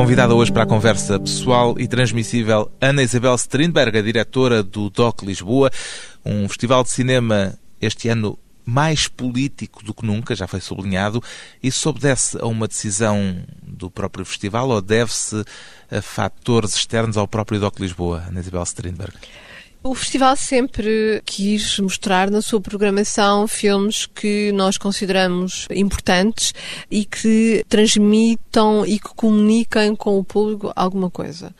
Convidada 0.00 0.34
hoje 0.34 0.50
para 0.50 0.62
a 0.62 0.66
conversa 0.66 1.20
pessoal 1.20 1.78
e 1.78 1.86
transmissível 1.86 2.72
Ana 2.80 3.02
Isabel 3.02 3.34
Strindberg, 3.34 4.00
diretora 4.00 4.62
do 4.62 4.88
DOC 4.88 5.26
Lisboa, 5.26 5.70
um 6.24 6.48
festival 6.48 6.82
de 6.82 6.88
cinema 6.88 7.52
este 7.82 8.08
ano 8.08 8.38
mais 8.64 9.08
político 9.08 9.84
do 9.84 9.92
que 9.92 10.06
nunca, 10.06 10.34
já 10.34 10.46
foi 10.46 10.58
sublinhado. 10.58 11.22
Isso 11.62 11.86
obedece 11.90 12.38
a 12.40 12.46
uma 12.46 12.66
decisão 12.66 13.44
do 13.62 13.90
próprio 13.90 14.24
festival 14.24 14.70
ou 14.70 14.80
deve-se 14.80 15.44
a 15.90 16.00
fatores 16.00 16.74
externos 16.74 17.18
ao 17.18 17.28
próprio 17.28 17.60
DOC 17.60 17.80
Lisboa, 17.80 18.24
Ana 18.26 18.40
Isabel 18.40 18.62
Strindberg? 18.62 19.18
O 19.82 19.94
festival 19.94 20.36
sempre 20.36 21.22
quis 21.24 21.78
mostrar 21.78 22.30
na 22.30 22.42
sua 22.42 22.60
programação 22.60 23.48
filmes 23.48 24.04
que 24.04 24.52
nós 24.52 24.76
consideramos 24.76 25.66
importantes 25.70 26.52
e 26.90 27.06
que 27.06 27.64
transmitam 27.66 28.84
e 28.84 28.98
que 28.98 29.08
comuniquem 29.14 29.96
com 29.96 30.18
o 30.18 30.24
público 30.24 30.70
alguma 30.76 31.10
coisa. 31.10 31.54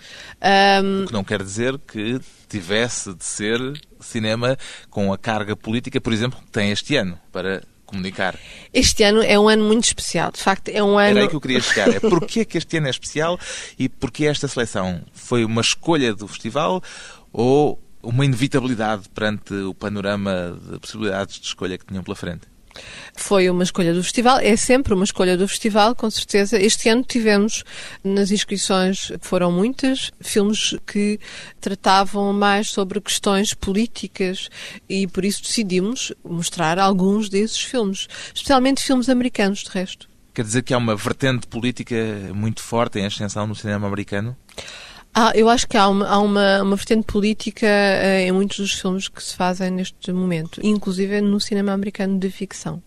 Um... 0.83 1.05
O 1.05 1.07
que 1.07 1.13
não 1.15 1.25
quer 1.25 1.43
dizer 1.43 1.79
que 1.79 2.21
tivesse 2.47 3.15
de 3.15 3.25
ser 3.25 3.59
cinema 3.99 4.55
com 4.91 5.11
a 5.15 5.17
carga 5.17 5.57
política, 5.57 5.99
por 5.99 6.13
exemplo, 6.13 6.39
que 6.41 6.51
tem 6.51 6.73
este 6.73 6.97
ano, 6.97 7.19
para 7.33 7.63
comunicar. 7.87 8.39
Este 8.73 9.03
ano 9.03 9.23
é 9.23 9.39
um 9.39 9.49
ano 9.49 9.65
muito 9.65 9.85
especial. 9.85 10.31
De 10.31 10.43
facto, 10.43 10.69
é 10.69 10.83
um 10.83 10.99
ano. 10.99 11.17
Era 11.17 11.21
aí 11.23 11.29
que 11.29 11.37
eu 11.37 11.41
queria 11.41 11.61
chegar. 11.61 11.89
É 11.89 11.99
porquê 11.99 12.45
que 12.45 12.59
este 12.59 12.77
ano 12.77 12.87
é 12.87 12.91
especial 12.91 13.41
e 13.79 13.89
porquê 13.89 14.27
esta 14.27 14.47
seleção? 14.47 15.01
Foi 15.11 15.43
uma 15.43 15.63
escolha 15.63 16.15
do 16.15 16.29
festival 16.29 16.83
ou 17.33 17.81
uma 18.03 18.25
inevitabilidade 18.25 19.09
perante 19.09 19.55
o 19.55 19.75
panorama 19.75 20.59
de 20.71 20.79
possibilidades 20.79 21.39
de 21.39 21.47
escolha 21.47 21.79
que 21.79 21.87
tinham 21.87 22.03
pela 22.03 22.17
frente? 22.17 22.51
Foi 23.15 23.51
uma 23.51 23.63
escolha 23.63 23.93
do 23.93 24.03
festival, 24.03 24.39
é 24.39 24.57
sempre 24.57 24.95
uma 24.95 25.05
escolha 25.05 25.37
do 25.37 25.47
festival, 25.47 25.95
com 25.95 26.09
certeza. 26.09 26.61
Este 26.61 26.89
ano 26.89 27.03
tivemos 27.03 27.65
nas 28.03 28.31
inscrições, 28.31 29.13
foram 29.21 29.51
muitas, 29.51 30.11
filmes 30.21 30.77
que 30.87 31.19
tratavam 31.61 32.33
mais 32.33 32.71
sobre 32.71 33.01
questões 33.01 33.55
políticas 33.55 34.49
e 34.89 35.07
por 35.07 35.25
isso 35.25 35.43
decidimos 35.43 36.13
mostrar 36.25 36.79
alguns 36.79 37.29
desses 37.29 37.61
filmes, 37.61 38.09
especialmente 38.35 38.83
filmes 38.83 39.09
americanos, 39.09 39.65
de 39.65 39.71
resto. 39.71 40.09
Quer 40.33 40.45
dizer 40.45 40.63
que 40.63 40.73
há 40.73 40.79
uma 40.79 40.95
vertente 40.95 41.47
política 41.49 41.97
muito 42.33 42.63
forte 42.63 42.99
em 42.99 43.07
ascensão 43.07 43.47
no 43.47 43.55
cinema 43.55 43.87
americano? 43.87 44.37
Ah, 45.15 45.33
eu 45.35 45.49
acho 45.49 45.67
que 45.67 45.77
há 45.77 45.89
uma, 45.89 46.07
há 46.07 46.19
uma, 46.19 46.63
uma 46.63 46.77
vertente 46.77 47.05
política 47.05 47.67
uh, 47.67 48.21
em 48.21 48.33
muitos 48.33 48.59
dos 48.59 48.73
filmes 48.73 49.09
que 49.09 49.23
se 49.23 49.35
fazem 49.35 49.71
neste 49.71 50.13
momento, 50.13 50.61
inclusive 50.63 51.21
no 51.21 51.41
cinema 51.41 51.73
americano 51.73 52.19
de 52.19 52.31
ficção. 52.31 52.81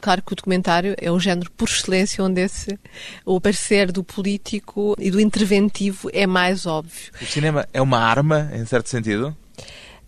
Claro 0.00 0.20
que 0.22 0.32
o 0.32 0.36
documentário 0.36 0.94
é 1.00 1.10
o 1.10 1.18
género 1.18 1.50
por 1.52 1.68
excelência 1.68 2.22
onde 2.22 2.40
esse, 2.40 2.78
o 3.24 3.40
parecer 3.40 3.90
do 3.90 4.02
político 4.02 4.96
e 4.98 5.10
do 5.10 5.20
interventivo 5.20 6.10
é 6.12 6.26
mais 6.26 6.66
óbvio. 6.66 7.12
O 7.20 7.24
cinema 7.24 7.66
é 7.72 7.80
uma 7.80 8.00
arma, 8.00 8.50
em 8.52 8.66
certo 8.66 8.88
sentido? 8.88 9.34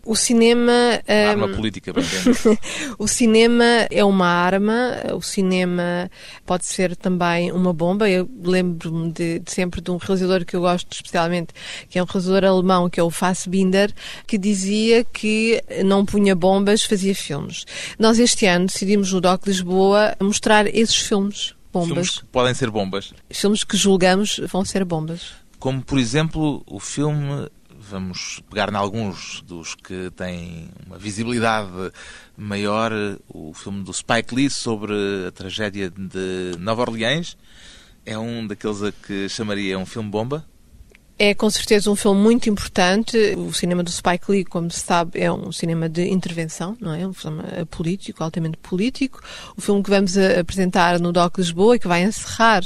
O 0.05 0.15
cinema. 0.15 0.73
Arma 1.07 1.47
um, 1.47 1.55
política, 1.55 1.93
bem 1.93 2.05
O 2.99 3.09
cinema 3.09 3.65
é 3.91 4.05
uma 4.05 4.27
arma, 4.27 4.97
o 5.15 5.23
cinema 5.23 6.11
pode 6.45 6.67
ser 6.67 6.95
também 6.97 7.51
uma 7.51 7.73
bomba. 7.73 8.09
Eu 8.09 8.29
lembro-me 8.43 9.11
de, 9.11 9.39
de, 9.39 9.51
sempre 9.51 9.81
de 9.81 9.91
um 9.91 9.97
realizador 9.97 10.45
que 10.45 10.55
eu 10.55 10.61
gosto 10.61 10.93
especialmente, 10.93 11.55
que 11.89 11.99
é 11.99 12.03
um 12.03 12.07
realizador 12.07 12.45
alemão, 12.45 12.91
que 12.91 13.01
é 13.01 13.03
o 13.03 13.11
Fassbinder, 13.11 13.93
que 14.27 14.37
dizia 14.37 15.05
que 15.05 15.63
não 15.85 16.05
punha 16.05 16.35
bombas, 16.35 16.85
fazia 16.85 17.15
filmes. 17.15 17.65
Nós 17.99 18.19
este 18.19 18.47
ano 18.47 18.67
decidimos 18.67 19.13
no 19.13 19.21
DOC 19.21 19.47
Lisboa 19.47 20.15
mostrar 20.21 20.67
esses 20.67 20.97
filmes. 20.97 21.55
Bombas. 21.73 21.89
Filmes 21.89 22.19
que 22.19 22.27
podem 22.27 22.55
ser 22.55 22.71
bombas. 22.71 23.13
Filmes 23.31 23.65
que 23.65 23.77
julgamos 23.77 24.41
vão 24.51 24.65
ser 24.65 24.85
bombas. 24.85 25.33
Como, 25.59 25.83
por 25.83 25.99
exemplo, 25.99 26.63
o 26.67 26.79
filme 26.79 27.49
vamos 27.91 28.41
pegar 28.49 28.73
em 28.73 28.77
alguns 28.77 29.41
dos 29.43 29.75
que 29.75 30.11
têm 30.17 30.69
uma 30.87 30.99
visibilidade 30.99 31.71
maior, 32.37 32.93
o 33.29 33.53
filme 33.53 33.83
do 33.85 33.93
Spike 33.93 34.35
Lee 34.35 34.51
sobre 34.51 34.95
a 35.29 35.31
tragédia 35.31 35.91
de 35.91 36.57
Nova 36.59 36.83
Orleans. 36.83 37.37
É 38.05 38.19
um 38.19 38.47
daqueles 38.47 38.83
a 38.83 38.93
que 38.93 39.29
chamaria 39.29 39.79
um 39.79 39.87
filme 39.87 40.11
bomba? 40.11 40.45
É 41.17 41.33
com 41.33 41.49
certeza 41.49 41.89
um 41.91 41.95
filme 41.95 42.21
muito 42.21 42.51
importante. 42.51 43.17
O 43.37 43.53
cinema 43.53 43.85
do 43.85 43.91
Spike 43.91 44.31
Lee, 44.31 44.45
como 44.45 44.69
se 44.71 44.81
sabe, 44.81 45.21
é 45.21 45.31
um 45.31 45.53
cinema 45.53 45.89
de 45.89 46.09
intervenção, 46.09 46.77
não 46.81 46.93
é? 46.93 47.07
Um 47.07 47.13
filme 47.13 47.43
político, 47.71 48.25
altamente 48.25 48.57
político. 48.57 49.21
O 49.57 49.61
filme 49.61 49.81
que 49.83 49.91
vamos 49.91 50.19
apresentar 50.19 50.99
no 50.99 51.13
DOC 51.13 51.39
Lisboa 51.39 51.77
e 51.77 51.79
que 51.79 51.87
vai 51.87 52.03
encerrar 52.03 52.65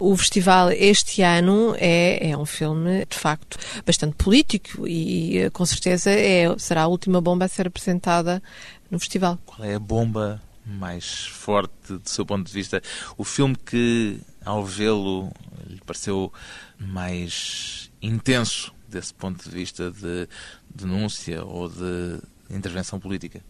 o 0.00 0.16
festival 0.16 0.72
este 0.72 1.22
ano 1.22 1.76
é, 1.78 2.30
é 2.30 2.36
um 2.36 2.44
filme, 2.44 3.06
de 3.08 3.16
facto, 3.16 3.56
bastante 3.86 4.16
político 4.16 4.86
e 4.86 5.48
com 5.52 5.64
certeza 5.64 6.10
é, 6.10 6.52
será 6.58 6.82
a 6.82 6.88
última 6.88 7.20
bomba 7.20 7.44
a 7.44 7.48
ser 7.48 7.68
apresentada 7.68 8.42
no 8.90 8.98
festival. 8.98 9.38
Qual 9.46 9.66
é 9.66 9.74
a 9.74 9.80
bomba 9.80 10.42
mais 10.64 11.26
forte 11.26 11.72
do 11.88 12.08
seu 12.08 12.26
ponto 12.26 12.48
de 12.48 12.52
vista? 12.52 12.82
O 13.16 13.22
filme 13.22 13.54
que, 13.54 14.18
ao 14.44 14.64
vê-lo, 14.64 15.30
lhe 15.68 15.80
pareceu 15.86 16.32
mais 16.78 17.90
intenso 18.00 18.72
desse 18.88 19.12
ponto 19.14 19.42
de 19.42 19.50
vista 19.50 19.90
de 19.90 20.28
denúncia 20.74 21.44
ou 21.44 21.68
de 21.68 22.20
intervenção 22.50 23.00
política? 23.00 23.42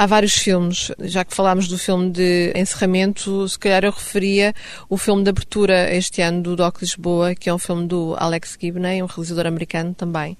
Há 0.00 0.06
vários 0.06 0.32
filmes, 0.32 0.90
já 1.00 1.26
que 1.26 1.34
falámos 1.34 1.68
do 1.68 1.76
filme 1.76 2.10
de 2.10 2.54
encerramento, 2.56 3.46
se 3.46 3.58
calhar 3.58 3.84
eu 3.84 3.90
referia 3.90 4.54
o 4.88 4.96
filme 4.96 5.22
de 5.22 5.28
abertura 5.28 5.94
este 5.94 6.22
ano 6.22 6.42
do 6.42 6.56
Doc 6.56 6.80
Lisboa, 6.80 7.34
que 7.34 7.50
é 7.50 7.54
um 7.54 7.58
filme 7.58 7.86
do 7.86 8.16
Alex 8.18 8.56
Gibney, 8.58 9.02
um 9.02 9.06
realizador 9.06 9.46
americano 9.46 9.92
também, 9.92 10.38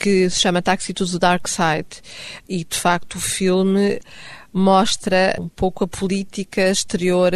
que 0.00 0.28
se 0.28 0.40
chama 0.40 0.60
Taxi 0.60 0.92
to 0.92 1.08
the 1.08 1.16
Dark 1.16 1.46
Side. 1.46 2.02
E 2.48 2.64
de 2.64 2.76
facto 2.76 3.14
o 3.14 3.20
filme 3.20 4.00
mostra 4.58 5.36
um 5.38 5.48
pouco 5.48 5.84
a 5.84 5.88
política 5.88 6.68
exterior 6.68 7.32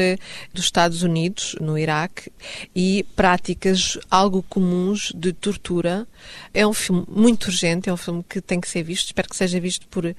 dos 0.53 0.65
Estados 0.65 1.03
Unidos 1.03 1.57
no 1.61 1.79
Iraque 1.79 2.33
e 2.75 3.07
práticas 3.17 3.99
algo 4.11 4.43
comuns 4.43 5.13
de 5.15 5.33
tortura. 5.33 6.07
É 6.53 6.67
um 6.67 6.73
filme 6.73 7.05
muito 7.09 7.47
urgente, 7.47 7.89
é 7.89 7.93
um 7.93 7.97
filme 7.97 8.25
que 8.29 8.41
tem 8.41 8.61
que 8.61 8.69
ser 8.69 8.83
visto, 8.83 9.07
espero 9.07 9.29
que 9.29 9.37
seja 9.37 9.61
visto 9.61 9.87
por 9.89 10.15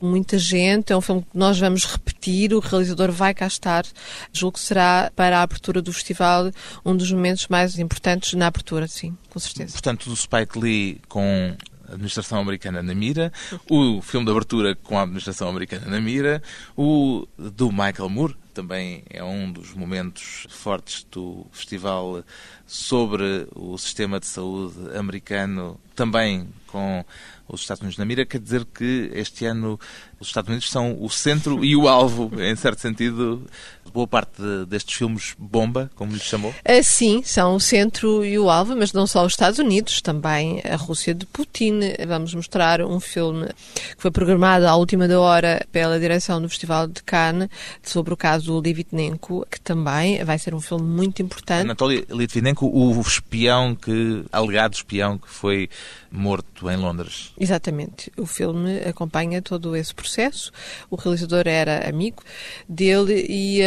muita 0.00 0.38
gente. 0.38 0.92
É 0.92 0.96
um 0.96 1.00
filme 1.00 1.22
que 1.22 1.36
nós 1.36 1.58
vamos 1.58 1.84
repetir, 1.84 2.52
o 2.52 2.60
realizador 2.60 3.10
vai 3.10 3.34
cá 3.34 3.46
estar. 3.46 3.84
Julgo 4.32 4.54
que 4.54 4.60
será 4.60 5.10
para 5.16 5.38
a 5.38 5.42
abertura 5.42 5.80
do 5.80 5.92
festival 5.92 6.50
um 6.84 6.96
dos 6.96 7.10
momentos 7.10 7.48
mais 7.48 7.78
importantes 7.78 8.34
na 8.34 8.46
abertura, 8.46 8.86
sim, 8.86 9.16
com 9.30 9.38
certeza. 9.38 9.72
Portanto, 9.72 10.08
do 10.08 10.16
Spike 10.16 10.58
Lee 10.58 11.00
com 11.08 11.56
administração 11.92 12.40
americana 12.40 12.82
na 12.82 12.94
mira, 12.94 13.32
o 13.68 14.00
filme 14.02 14.26
de 14.26 14.32
abertura 14.32 14.74
com 14.74 14.98
a 14.98 15.02
administração 15.02 15.48
americana 15.48 15.86
na 15.86 16.00
mira, 16.00 16.42
o 16.76 17.26
do 17.36 17.70
Michael 17.70 18.08
Moore, 18.08 18.36
também 18.52 19.02
é 19.08 19.24
um 19.24 19.50
dos 19.50 19.72
momentos 19.72 20.46
fortes 20.50 21.06
do 21.10 21.46
festival 21.52 22.22
sobre 22.66 23.46
o 23.54 23.76
sistema 23.76 24.18
de 24.18 24.26
saúde 24.26 24.96
americano, 24.96 25.78
também 25.94 26.48
com 26.66 27.04
os 27.48 27.60
Estados 27.60 27.82
Unidos 27.82 27.98
na 27.98 28.04
mira, 28.04 28.24
quer 28.24 28.40
dizer 28.40 28.64
que 28.64 29.10
este 29.12 29.44
ano 29.44 29.78
os 30.18 30.28
Estados 30.28 30.48
Unidos 30.48 30.70
são 30.70 30.96
o 31.00 31.10
centro 31.10 31.64
e 31.64 31.76
o 31.76 31.88
alvo, 31.88 32.30
em 32.40 32.56
certo 32.56 32.80
sentido, 32.80 33.46
boa 33.92 34.06
parte 34.06 34.40
de, 34.40 34.66
destes 34.66 34.96
filmes 34.96 35.34
bomba, 35.38 35.90
como 35.94 36.12
lhe 36.12 36.20
chamou? 36.20 36.50
Uh, 36.50 36.82
sim, 36.82 37.22
são 37.24 37.56
o 37.56 37.60
centro 37.60 38.24
e 38.24 38.38
o 38.38 38.48
alvo, 38.48 38.74
mas 38.76 38.92
não 38.92 39.06
só 39.06 39.24
os 39.26 39.32
Estados 39.32 39.58
Unidos, 39.58 40.00
também 40.00 40.62
a 40.64 40.76
Rússia 40.76 41.14
de 41.14 41.26
Putin. 41.26 41.80
Vamos 42.06 42.34
mostrar 42.34 42.80
um 42.80 43.00
filme 43.00 43.48
que 43.96 44.00
foi 44.00 44.10
programado 44.10 44.66
à 44.66 44.74
última 44.76 45.06
da 45.06 45.20
hora 45.20 45.66
pela 45.70 45.98
direção 45.98 46.40
do 46.40 46.48
Festival 46.48 46.86
de 46.86 47.02
Cannes 47.02 47.48
sobre 47.82 48.14
o 48.14 48.16
caso 48.16 48.46
do 48.46 48.60
Litvinenko, 48.60 49.46
que 49.50 49.60
também 49.60 50.24
vai 50.24 50.38
ser 50.38 50.54
um 50.54 50.60
filme 50.60 50.84
muito 50.84 51.20
importante. 51.20 51.62
Anatoly 51.62 52.06
Litvinenko, 52.08 52.51
o 52.60 53.00
espião 53.00 53.74
que, 53.74 54.24
alegado 54.30 54.74
espião 54.74 55.18
que 55.18 55.28
foi 55.28 55.68
morto 56.10 56.70
em 56.70 56.76
Londres. 56.76 57.32
Exatamente. 57.38 58.12
O 58.16 58.26
filme 58.26 58.78
acompanha 58.80 59.40
todo 59.40 59.74
esse 59.74 59.94
processo. 59.94 60.52
O 60.90 60.96
realizador 60.96 61.44
era 61.46 61.88
amigo 61.88 62.22
dele 62.68 63.26
e, 63.28 63.62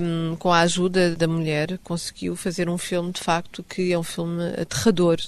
um, 0.00 0.36
com 0.36 0.52
a 0.52 0.60
ajuda 0.60 1.14
da 1.14 1.28
mulher, 1.28 1.78
conseguiu 1.84 2.34
fazer 2.34 2.68
um 2.68 2.76
filme, 2.76 3.12
de 3.12 3.20
facto, 3.20 3.62
que 3.62 3.92
é 3.92 3.98
um 3.98 4.02
filme 4.02 4.42
aterrador 4.60 5.18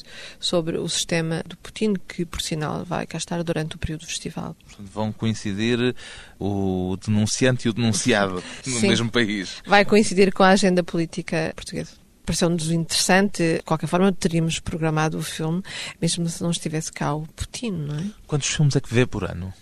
sobre 0.41 0.77
o 0.77 0.89
sistema 0.89 1.43
do 1.47 1.57
Putin, 1.57 1.95
que, 2.09 2.25
por 2.25 2.43
sinal, 2.43 2.85
vai 2.85 3.07
cá 3.07 3.19
estar 3.19 3.43
durante 3.43 3.77
o 3.77 3.79
período 3.79 4.01
do 4.01 4.07
festival. 4.07 4.57
Vão 4.79 5.13
coincidir 5.13 5.95
o 6.39 6.97
denunciante 7.05 7.69
e 7.69 7.71
o 7.71 7.73
denunciado 7.73 8.43
no 8.67 8.81
Sim. 8.81 8.89
mesmo 8.89 9.11
país. 9.11 9.63
Vai 9.67 9.85
coincidir 9.85 10.33
com 10.33 10.43
a 10.43 10.49
agenda 10.49 10.83
política 10.83 11.53
portuguesa 11.55 12.06
pareceu-nos 12.27 12.71
interessante. 12.71 13.57
De 13.57 13.63
qualquer 13.63 13.87
forma, 13.87 14.13
teríamos 14.13 14.59
programado 14.59 15.17
o 15.17 15.23
filme, 15.23 15.63
mesmo 16.03 16.29
se 16.29 16.43
não 16.43 16.51
estivesse 16.51 16.93
cá 16.93 17.15
o 17.15 17.27
Putin, 17.29 17.71
não 17.71 17.97
é? 17.97 18.05
Quantos 18.27 18.49
filmes 18.49 18.77
é 18.77 18.81
que 18.81 18.93
vê 18.93 19.07
por 19.07 19.25
ano? 19.25 19.55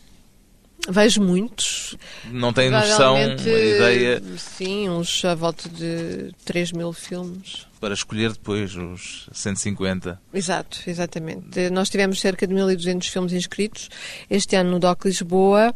Vejo 0.88 1.22
muitos. 1.22 1.96
Não 2.30 2.52
tem 2.52 2.68
noção, 2.68 3.16
ideia? 3.18 4.22
Sim, 4.36 4.90
uns 4.90 5.24
à 5.24 5.34
volta 5.34 5.68
de 5.68 6.32
3 6.44 6.72
mil 6.72 6.92
filmes. 6.92 7.66
Para 7.80 7.94
escolher 7.94 8.32
depois 8.32 8.76
os 8.76 9.28
150. 9.32 10.20
Exato, 10.32 10.78
exatamente. 10.86 11.70
Nós 11.70 11.88
tivemos 11.88 12.20
cerca 12.20 12.46
de 12.46 12.54
1.200 12.54 13.08
filmes 13.08 13.32
inscritos 13.32 13.88
este 14.28 14.56
ano 14.56 14.72
no 14.72 14.78
DOC 14.78 15.06
Lisboa 15.06 15.74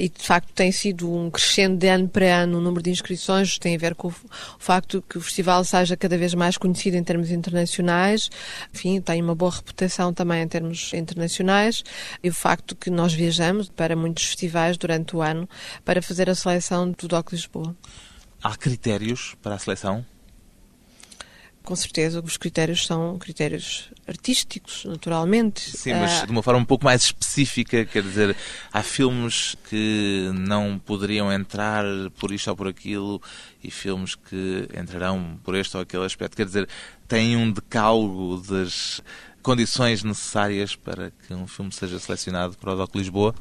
e 0.00 0.08
de 0.08 0.26
facto 0.26 0.50
tem 0.54 0.72
sido 0.72 1.12
um 1.12 1.30
crescendo 1.30 1.76
de 1.76 1.86
ano 1.86 2.08
para 2.08 2.42
ano 2.42 2.56
o 2.56 2.60
número 2.60 2.82
de 2.82 2.88
inscrições, 2.88 3.58
tem 3.58 3.74
a 3.74 3.78
ver 3.78 3.94
com 3.94 4.08
o 4.08 4.14
facto 4.58 5.04
que 5.06 5.18
o 5.18 5.20
festival 5.20 5.62
seja 5.62 5.94
cada 5.94 6.16
vez 6.16 6.32
mais 6.32 6.56
conhecido 6.56 6.96
em 6.96 7.04
termos 7.04 7.30
internacionais, 7.30 8.30
enfim, 8.72 8.98
tem 9.02 9.20
uma 9.20 9.34
boa 9.34 9.50
reputação 9.50 10.14
também 10.14 10.42
em 10.42 10.48
termos 10.48 10.94
internacionais 10.94 11.84
e 12.24 12.30
o 12.30 12.34
facto 12.34 12.74
que 12.74 12.88
nós 12.88 13.12
viajamos 13.12 13.68
para 13.68 13.94
muitos 13.94 14.24
festivais 14.24 14.78
durante 14.78 15.14
o 15.14 15.20
ano 15.20 15.46
para 15.84 16.00
fazer 16.00 16.30
a 16.30 16.34
seleção 16.34 16.90
do 16.92 17.06
DOC 17.06 17.32
Lisboa. 17.32 17.76
Há 18.42 18.56
critérios 18.56 19.36
para 19.42 19.56
a 19.56 19.58
seleção? 19.58 20.02
Com 21.62 21.76
certeza, 21.76 22.22
os 22.24 22.36
critérios 22.36 22.86
são 22.86 23.18
critérios 23.18 23.90
artísticos, 24.06 24.84
naturalmente. 24.86 25.60
Sim, 25.76 25.92
mas 25.92 26.22
ah, 26.22 26.26
de 26.26 26.32
uma 26.32 26.42
forma 26.42 26.60
um 26.60 26.64
pouco 26.64 26.84
mais 26.84 27.02
específica, 27.02 27.84
quer 27.84 28.02
dizer, 28.02 28.36
há 28.72 28.82
filmes 28.82 29.56
que 29.68 30.30
não 30.34 30.78
poderiam 30.78 31.32
entrar 31.32 31.84
por 32.18 32.32
isto 32.32 32.48
ou 32.48 32.56
por 32.56 32.66
aquilo 32.66 33.22
e 33.62 33.70
filmes 33.70 34.14
que 34.14 34.68
entrarão 34.78 35.38
por 35.44 35.54
este 35.54 35.76
ou 35.76 35.82
aquele 35.82 36.04
aspecto. 36.04 36.36
Quer 36.36 36.46
dizer, 36.46 36.68
tem 37.06 37.36
um 37.36 37.52
decálogo 37.52 38.42
das 38.48 39.00
condições 39.42 40.02
necessárias 40.02 40.74
para 40.74 41.12
que 41.26 41.34
um 41.34 41.46
filme 41.46 41.72
seja 41.72 41.98
selecionado 41.98 42.56
para 42.56 42.72
o 42.72 42.76
DOC 42.76 42.96
Lisboa? 42.96 43.34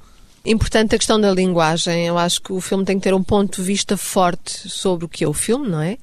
Importante 0.45 0.95
a 0.95 0.97
questão 0.97 1.19
da 1.19 1.32
linguagem. 1.32 2.08
Eu 2.08 2.17
acho 2.17 2.41
que 2.41 2.53
o 2.53 2.62
filme 2.62 2.86
tem 2.86 2.97
que 2.97 3.03
ter 3.03 3.13
um 3.13 3.23
ponto 3.23 3.58
de 3.58 3.67
vista 3.67 3.97
forte 3.97 4.69
sobre 4.69 5.05
o 5.05 5.10
que 5.10 5.23
é 5.23 5.27
o 5.27 5.34
filme, 5.34 5.67
não 5.67 5.82
é? 5.82 5.97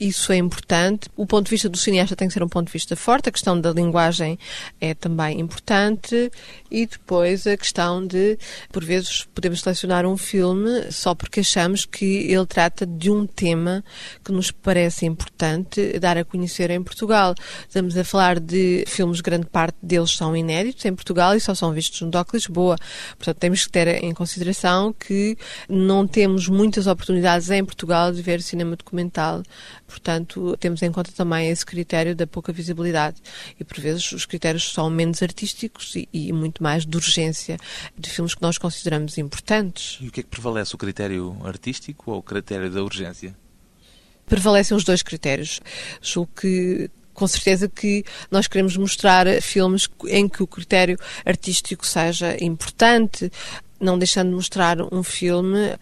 Isso 0.00 0.32
é 0.32 0.36
importante. 0.36 1.10
O 1.14 1.26
ponto 1.26 1.44
de 1.44 1.50
vista 1.50 1.68
do 1.68 1.76
cineasta 1.76 2.16
tem 2.16 2.26
que 2.26 2.32
ser 2.32 2.42
um 2.42 2.48
ponto 2.48 2.68
de 2.68 2.72
vista 2.72 2.96
forte. 2.96 3.28
A 3.28 3.32
questão 3.32 3.60
da 3.60 3.70
linguagem 3.70 4.38
é 4.80 4.94
também 4.94 5.38
importante. 5.38 6.32
E 6.70 6.86
depois 6.86 7.46
a 7.46 7.54
questão 7.54 8.06
de, 8.06 8.38
por 8.72 8.82
vezes, 8.82 9.28
podemos 9.34 9.60
selecionar 9.60 10.06
um 10.06 10.16
filme 10.16 10.90
só 10.90 11.14
porque 11.14 11.40
achamos 11.40 11.84
que 11.84 12.32
ele 12.32 12.46
trata 12.46 12.86
de 12.86 13.10
um 13.10 13.26
tema 13.26 13.84
que 14.24 14.32
nos 14.32 14.50
parece 14.50 15.04
importante 15.04 15.98
dar 15.98 16.16
a 16.16 16.24
conhecer 16.24 16.70
em 16.70 16.82
Portugal. 16.82 17.34
Estamos 17.68 17.94
a 17.94 18.02
falar 18.02 18.40
de 18.40 18.84
filmes, 18.86 19.20
grande 19.20 19.46
parte 19.46 19.76
deles 19.82 20.12
são 20.12 20.34
inéditos 20.34 20.82
em 20.86 20.94
Portugal 20.94 21.36
e 21.36 21.40
só 21.40 21.54
são 21.54 21.72
vistos 21.72 22.00
no 22.00 22.10
DOC 22.10 22.34
Lisboa. 22.34 22.78
Portanto, 23.18 23.36
temos 23.36 23.66
que 23.66 23.72
ter 23.72 24.02
em 24.02 24.14
consideração 24.14 24.94
que 24.94 25.36
não 25.68 26.06
temos 26.06 26.48
muitas 26.48 26.86
oportunidades 26.86 27.50
em 27.50 27.62
Portugal 27.62 28.10
de 28.12 28.22
ver 28.22 28.40
cinema 28.40 28.76
documental 28.76 29.42
Portanto, 29.90 30.56
temos 30.58 30.80
em 30.82 30.92
conta 30.92 31.10
também 31.10 31.50
esse 31.50 31.66
critério 31.66 32.14
da 32.14 32.26
pouca 32.26 32.52
visibilidade. 32.52 33.16
E, 33.58 33.64
por 33.64 33.80
vezes, 33.80 34.12
os 34.12 34.24
critérios 34.24 34.72
são 34.72 34.88
menos 34.88 35.20
artísticos 35.20 35.96
e, 35.96 36.08
e 36.12 36.32
muito 36.32 36.62
mais 36.62 36.86
de 36.86 36.96
urgência 36.96 37.58
de 37.98 38.08
filmes 38.08 38.34
que 38.34 38.40
nós 38.40 38.56
consideramos 38.56 39.18
importantes. 39.18 39.98
E 40.00 40.06
o 40.06 40.12
que 40.12 40.20
é 40.20 40.22
que 40.22 40.28
prevalece, 40.28 40.74
o 40.74 40.78
critério 40.78 41.36
artístico 41.44 42.12
ou 42.12 42.18
o 42.18 42.22
critério 42.22 42.70
da 42.70 42.82
urgência? 42.82 43.36
Prevalecem 44.26 44.76
os 44.76 44.84
dois 44.84 45.02
critérios. 45.02 45.60
Julgo 46.00 46.30
que 46.40 46.88
com 47.12 47.26
certeza 47.26 47.68
que 47.68 48.04
nós 48.30 48.46
queremos 48.46 48.76
mostrar 48.76 49.26
filmes 49.42 49.90
em 50.06 50.26
que 50.26 50.42
o 50.42 50.46
critério 50.46 50.96
artístico 51.26 51.84
seja 51.84 52.42
importante, 52.42 53.30
não 53.78 53.98
deixando 53.98 54.30
de 54.30 54.36
mostrar 54.36 54.78
um 54.94 55.02
filme 55.02 55.74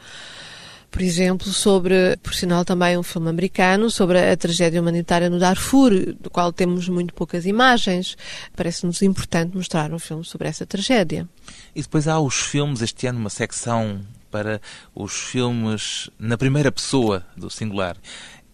por 0.91 1.03
exemplo, 1.03 1.49
sobre, 1.49 2.17
por 2.23 2.35
sinal 2.35 2.65
também 2.65 2.97
um 2.97 3.03
filme 3.03 3.29
americano, 3.29 3.91
sobre 3.91 4.19
a 4.19 4.37
tragédia 4.37 4.81
humanitária 4.81 5.29
no 5.29 5.39
Darfur, 5.39 5.91
do 6.19 6.31
qual 6.31 6.53
temos 6.53 6.89
muito 6.89 7.13
poucas 7.15 7.47
imagens. 7.47 8.17
Parece-nos 8.57 9.03
importante 9.03 9.57
mostrar 9.57 9.93
um 9.93 9.99
filme 9.99 10.25
sobre 10.25 10.49
essa 10.49 10.67
tragédia. 10.67 11.29
E 11.75 11.83
depois 11.83 12.09
há 12.09 12.19
os 12.19 12.37
filmes, 12.37 12.81
este 12.81 13.07
ano 13.07 13.19
uma 13.19 13.31
secção 13.31 14.01
para 14.31 14.61
os 14.95 15.13
filmes 15.13 16.11
na 16.19 16.37
primeira 16.37 16.73
pessoa 16.73 17.25
do 17.37 17.51
singular. 17.51 17.97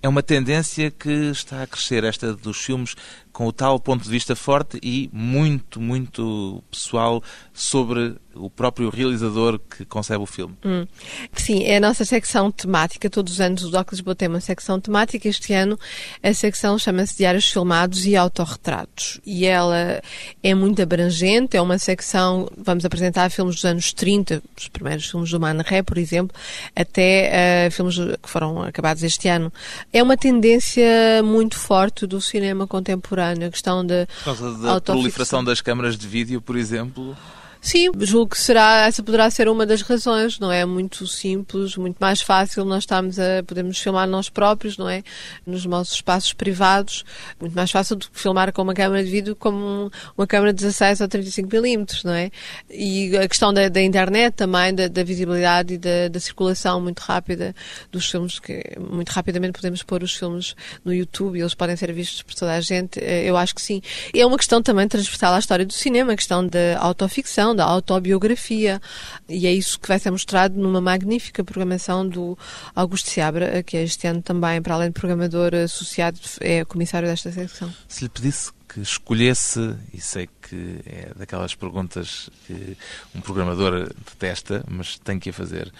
É 0.02 0.08
uma 0.08 0.22
tendência 0.22 0.90
que 0.90 1.30
está 1.30 1.62
a 1.62 1.66
crescer, 1.66 2.04
esta 2.04 2.34
dos 2.34 2.58
filmes 2.58 2.94
com 3.34 3.48
o 3.48 3.52
tal 3.52 3.80
ponto 3.80 4.04
de 4.04 4.08
vista 4.08 4.36
forte 4.36 4.78
e 4.80 5.10
muito, 5.12 5.80
muito 5.80 6.62
pessoal 6.70 7.20
sobre 7.52 8.14
o 8.32 8.48
próprio 8.48 8.90
realizador 8.90 9.58
que 9.58 9.84
concebe 9.84 10.22
o 10.22 10.26
filme. 10.26 10.56
Hum. 10.64 10.86
Sim, 11.32 11.64
é 11.64 11.76
a 11.76 11.80
nossa 11.80 12.04
secção 12.04 12.50
temática. 12.50 13.10
Todos 13.10 13.34
os 13.34 13.40
anos 13.40 13.64
o 13.64 13.70
Doc 13.70 13.90
Lisboa 13.90 14.14
tem 14.14 14.28
uma 14.28 14.40
secção 14.40 14.80
temática. 14.80 15.28
Este 15.28 15.52
ano 15.52 15.78
a 16.22 16.32
secção 16.32 16.78
chama-se 16.78 17.16
Diários 17.16 17.48
Filmados 17.48 18.06
e 18.06 18.14
Autorretratos. 18.14 19.20
E 19.26 19.44
ela 19.46 20.00
é 20.42 20.54
muito 20.54 20.80
abrangente. 20.80 21.56
É 21.56 21.60
uma 21.60 21.78
secção, 21.78 22.48
vamos 22.56 22.84
apresentar 22.84 23.30
filmes 23.30 23.56
dos 23.56 23.64
anos 23.64 23.92
30, 23.92 24.42
os 24.56 24.68
primeiros 24.68 25.08
filmes 25.08 25.30
do 25.30 25.40
Man 25.40 25.60
Ré, 25.64 25.82
por 25.82 25.98
exemplo, 25.98 26.36
até 26.74 27.66
uh, 27.68 27.70
filmes 27.72 27.96
que 28.22 28.30
foram 28.30 28.62
acabados 28.62 29.02
este 29.02 29.28
ano. 29.28 29.52
É 29.92 30.02
uma 30.02 30.16
tendência 30.16 31.22
muito 31.24 31.58
forte 31.58 32.06
do 32.06 32.20
cinema 32.20 32.66
contemporâneo 32.66 33.23
contemporâneo, 33.24 33.48
a 33.48 33.50
questão 33.50 33.86
da 33.86 34.06
Por 34.06 34.24
causa 34.24 34.58
da 34.58 34.80
proliferação 34.80 35.42
das 35.42 35.60
câmaras 35.60 35.96
de 35.96 36.06
vídeo, 36.06 36.40
por 36.40 36.56
exemplo. 36.56 37.16
Sim, 37.64 37.90
julgo 38.00 38.32
que 38.32 38.38
será, 38.38 38.86
essa 38.86 39.02
poderá 39.02 39.30
ser 39.30 39.48
uma 39.48 39.64
das 39.64 39.80
razões, 39.80 40.38
não 40.38 40.52
é? 40.52 40.66
Muito 40.66 41.06
simples, 41.06 41.78
muito 41.78 41.96
mais 41.98 42.20
fácil 42.20 42.62
nós 42.62 42.82
estamos 42.82 43.18
a 43.18 43.42
podermos 43.42 43.78
filmar 43.78 44.06
nós 44.06 44.28
próprios, 44.28 44.76
não 44.76 44.86
é? 44.86 45.02
Nos 45.46 45.64
nossos 45.64 45.94
espaços 45.94 46.34
privados, 46.34 47.06
muito 47.40 47.54
mais 47.54 47.70
fácil 47.70 47.96
do 47.96 48.10
que 48.10 48.20
filmar 48.20 48.52
com 48.52 48.60
uma 48.60 48.74
câmera 48.74 49.02
de 49.02 49.10
vídeo 49.10 49.34
como 49.34 49.90
uma 50.14 50.26
câmera 50.26 50.52
de 50.52 50.58
16 50.62 51.00
ou 51.00 51.08
35 51.08 51.48
milímetros, 51.56 52.04
não 52.04 52.12
é? 52.12 52.30
E 52.68 53.16
a 53.16 53.26
questão 53.26 53.50
da, 53.50 53.66
da 53.70 53.80
internet 53.80 54.34
também, 54.34 54.74
da, 54.74 54.86
da 54.86 55.02
visibilidade 55.02 55.72
e 55.72 55.78
da, 55.78 56.08
da, 56.08 56.20
circulação 56.20 56.82
muito 56.82 57.00
rápida 57.00 57.54
dos 57.90 58.10
filmes, 58.10 58.38
que 58.38 58.62
muito 58.78 59.08
rapidamente 59.08 59.54
podemos 59.54 59.82
pôr 59.82 60.02
os 60.02 60.14
filmes 60.14 60.54
no 60.84 60.92
YouTube 60.92 61.38
e 61.38 61.40
eles 61.40 61.54
podem 61.54 61.76
ser 61.76 61.90
vistos 61.94 62.20
por 62.20 62.34
toda 62.34 62.52
a 62.52 62.60
gente, 62.60 63.00
eh, 63.02 63.24
eu 63.24 63.38
acho 63.38 63.54
que 63.54 63.62
sim. 63.62 63.80
E 64.12 64.20
é 64.20 64.26
uma 64.26 64.36
questão 64.36 64.62
também 64.62 64.86
transversal 64.86 65.32
à 65.32 65.38
história 65.38 65.64
do 65.64 65.72
cinema, 65.72 66.12
a 66.12 66.16
questão 66.16 66.46
da 66.46 66.78
autoficção, 66.78 67.53
da 67.54 67.64
autobiografia. 67.64 68.80
E 69.28 69.46
é 69.46 69.52
isso 69.52 69.78
que 69.78 69.88
vai 69.88 69.98
ser 69.98 70.10
mostrado 70.10 70.58
numa 70.58 70.80
magnífica 70.80 71.44
programação 71.44 72.06
do 72.08 72.38
Augusto 72.74 73.10
Seabra, 73.10 73.62
que 73.62 73.76
este 73.76 74.06
ano 74.06 74.22
também, 74.22 74.60
para 74.60 74.74
além 74.74 74.88
de 74.88 74.94
programador 74.94 75.54
associado, 75.54 76.18
é 76.40 76.64
comissário 76.64 77.08
desta 77.08 77.30
secção. 77.32 77.72
Se 77.88 78.04
lhe 78.04 78.10
pedisse 78.10 78.52
que 78.68 78.80
escolhesse, 78.80 79.76
e 79.92 80.00
sei 80.00 80.28
que 80.42 80.80
é 80.84 81.12
daquelas 81.16 81.54
perguntas 81.54 82.28
que 82.46 82.76
um 83.14 83.20
programador 83.20 83.88
detesta, 84.04 84.64
mas 84.68 84.98
tem 84.98 85.18
que 85.18 85.30
a 85.30 85.32
fazer, 85.32 85.72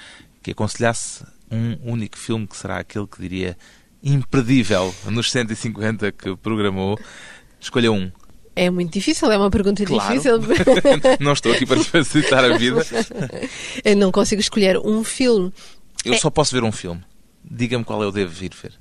que 0.42 0.52
aconselhasse 0.52 1.24
um 1.50 1.76
único 1.92 2.16
filme 2.16 2.46
que 2.46 2.56
será 2.56 2.78
aquele 2.78 3.06
que 3.06 3.20
diria 3.20 3.56
imperdível 4.02 4.94
nos 5.06 5.30
150 5.30 6.12
que 6.12 6.36
programou, 6.36 6.98
escolha 7.58 7.90
um. 7.90 8.12
É 8.56 8.70
muito 8.70 8.92
difícil, 8.92 9.30
é 9.30 9.36
uma 9.36 9.50
pergunta 9.50 9.84
claro. 9.84 10.12
difícil. 10.12 10.38
não 11.20 11.32
estou 11.32 11.52
aqui 11.52 11.66
para 11.66 11.82
facilitar 11.82 12.44
a 12.44 12.56
vida. 12.56 12.84
Eu 13.84 13.96
não 13.96 14.12
consigo 14.12 14.40
escolher 14.40 14.78
um 14.78 15.02
filme. 15.02 15.52
Eu 16.04 16.14
é... 16.14 16.18
só 16.18 16.30
posso 16.30 16.54
ver 16.54 16.62
um 16.62 16.72
filme. 16.72 17.02
Diga-me 17.44 17.84
qual 17.84 18.02
eu 18.02 18.10
devo 18.10 18.30
vir 18.30 18.52
ver. 18.54 18.72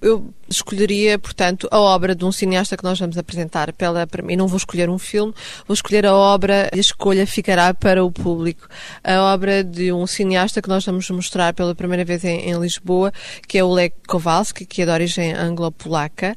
Eu 0.00 0.32
escolheria, 0.48 1.18
portanto, 1.18 1.68
a 1.70 1.78
obra 1.78 2.14
de 2.14 2.24
um 2.24 2.32
cineasta 2.32 2.76
que 2.76 2.84
nós 2.84 2.98
vamos 2.98 3.18
apresentar 3.18 3.72
pela 3.72 4.06
e 4.28 4.36
não 4.36 4.46
vou 4.46 4.56
escolher 4.56 4.88
um 4.88 4.98
filme, 4.98 5.34
vou 5.66 5.74
escolher 5.74 6.06
a 6.06 6.14
obra 6.14 6.70
e 6.72 6.78
a 6.78 6.80
escolha 6.80 7.26
ficará 7.26 7.72
para 7.74 8.04
o 8.04 8.10
público. 8.10 8.68
A 9.02 9.20
obra 9.34 9.64
de 9.64 9.92
um 9.92 10.06
cineasta 10.06 10.62
que 10.62 10.68
nós 10.68 10.84
vamos 10.84 11.08
mostrar 11.10 11.52
pela 11.54 11.74
primeira 11.74 12.04
vez 12.04 12.24
em, 12.24 12.50
em 12.50 12.58
Lisboa, 12.58 13.12
que 13.46 13.58
é 13.58 13.64
o 13.64 13.72
Lech 13.72 13.94
Kowalski, 14.06 14.64
que 14.64 14.82
é 14.82 14.84
de 14.84 14.90
origem 14.90 15.32
anglo-polaca 15.32 16.36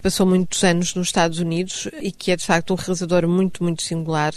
passou 0.00 0.26
muitos 0.26 0.62
anos 0.64 0.94
nos 0.94 1.08
Estados 1.08 1.38
Unidos 1.38 1.88
e 2.00 2.10
que 2.10 2.30
é 2.30 2.36
de 2.36 2.44
facto 2.44 2.72
um 2.72 2.76
realizador 2.76 3.28
muito, 3.28 3.62
muito 3.62 3.82
singular 3.82 4.32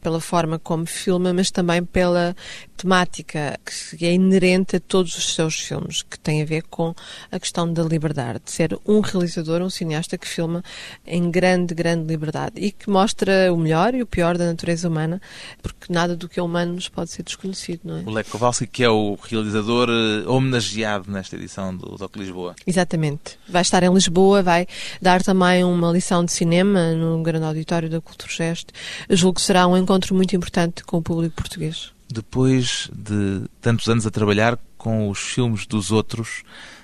pela 0.00 0.20
forma 0.20 0.58
como 0.58 0.86
filma, 0.86 1.32
mas 1.32 1.50
também 1.50 1.84
pela 1.84 2.36
temática 2.76 3.58
que 3.64 4.06
é 4.06 4.12
inerente 4.12 4.76
a 4.76 4.80
todos 4.80 5.16
os 5.16 5.34
seus 5.34 5.58
filmes, 5.58 6.02
que 6.02 6.18
tem 6.18 6.42
a 6.42 6.44
ver 6.44 6.62
com 6.62 6.94
a 7.30 7.38
questão 7.38 7.70
da 7.72 7.82
liberdade, 7.82 8.40
de 8.44 8.52
ser 8.52 8.67
um 8.86 9.00
realizador, 9.00 9.62
um 9.62 9.70
cineasta 9.70 10.18
que 10.18 10.26
filma 10.26 10.62
em 11.06 11.30
grande, 11.30 11.74
grande 11.74 12.06
liberdade 12.06 12.54
e 12.56 12.70
que 12.70 12.90
mostra 12.90 13.52
o 13.52 13.56
melhor 13.56 13.94
e 13.94 14.02
o 14.02 14.06
pior 14.06 14.36
da 14.36 14.46
natureza 14.46 14.88
humana, 14.88 15.20
porque 15.62 15.92
nada 15.92 16.16
do 16.16 16.28
que 16.28 16.40
é 16.40 16.42
humano 16.42 16.74
nos 16.74 16.88
pode 16.88 17.10
ser 17.10 17.22
desconhecido, 17.22 17.80
não 17.84 17.98
é? 17.98 18.02
O 18.04 18.10
Lech 18.10 18.30
Kowalski, 18.30 18.66
que 18.66 18.84
é 18.84 18.88
o 18.88 19.18
realizador 19.22 19.88
eh, 19.88 20.28
homenageado 20.28 21.10
nesta 21.10 21.36
edição 21.36 21.76
do 21.76 21.96
Doc 21.96 22.16
Lisboa. 22.16 22.54
Exatamente. 22.66 23.38
Vai 23.48 23.62
estar 23.62 23.82
em 23.82 23.92
Lisboa, 23.92 24.42
vai 24.42 24.66
dar 25.00 25.22
também 25.22 25.64
uma 25.64 25.90
lição 25.92 26.24
de 26.24 26.32
cinema 26.32 26.92
no 26.92 27.22
grande 27.22 27.44
auditório 27.44 27.88
da 27.88 28.00
Culturgest. 28.00 28.68
Julgo 29.10 29.36
que 29.36 29.42
será 29.42 29.66
um 29.66 29.76
encontro 29.76 30.14
muito 30.14 30.34
importante 30.34 30.84
com 30.84 30.98
o 30.98 31.02
público 31.02 31.36
português. 31.36 31.92
Depois 32.10 32.88
de 32.94 33.42
tantos 33.60 33.86
anos 33.88 34.06
a 34.06 34.10
trabalhar 34.10 34.58
com 34.78 35.10
os 35.10 35.18
filmes 35.18 35.66
dos 35.66 35.90
outros, 35.90 36.42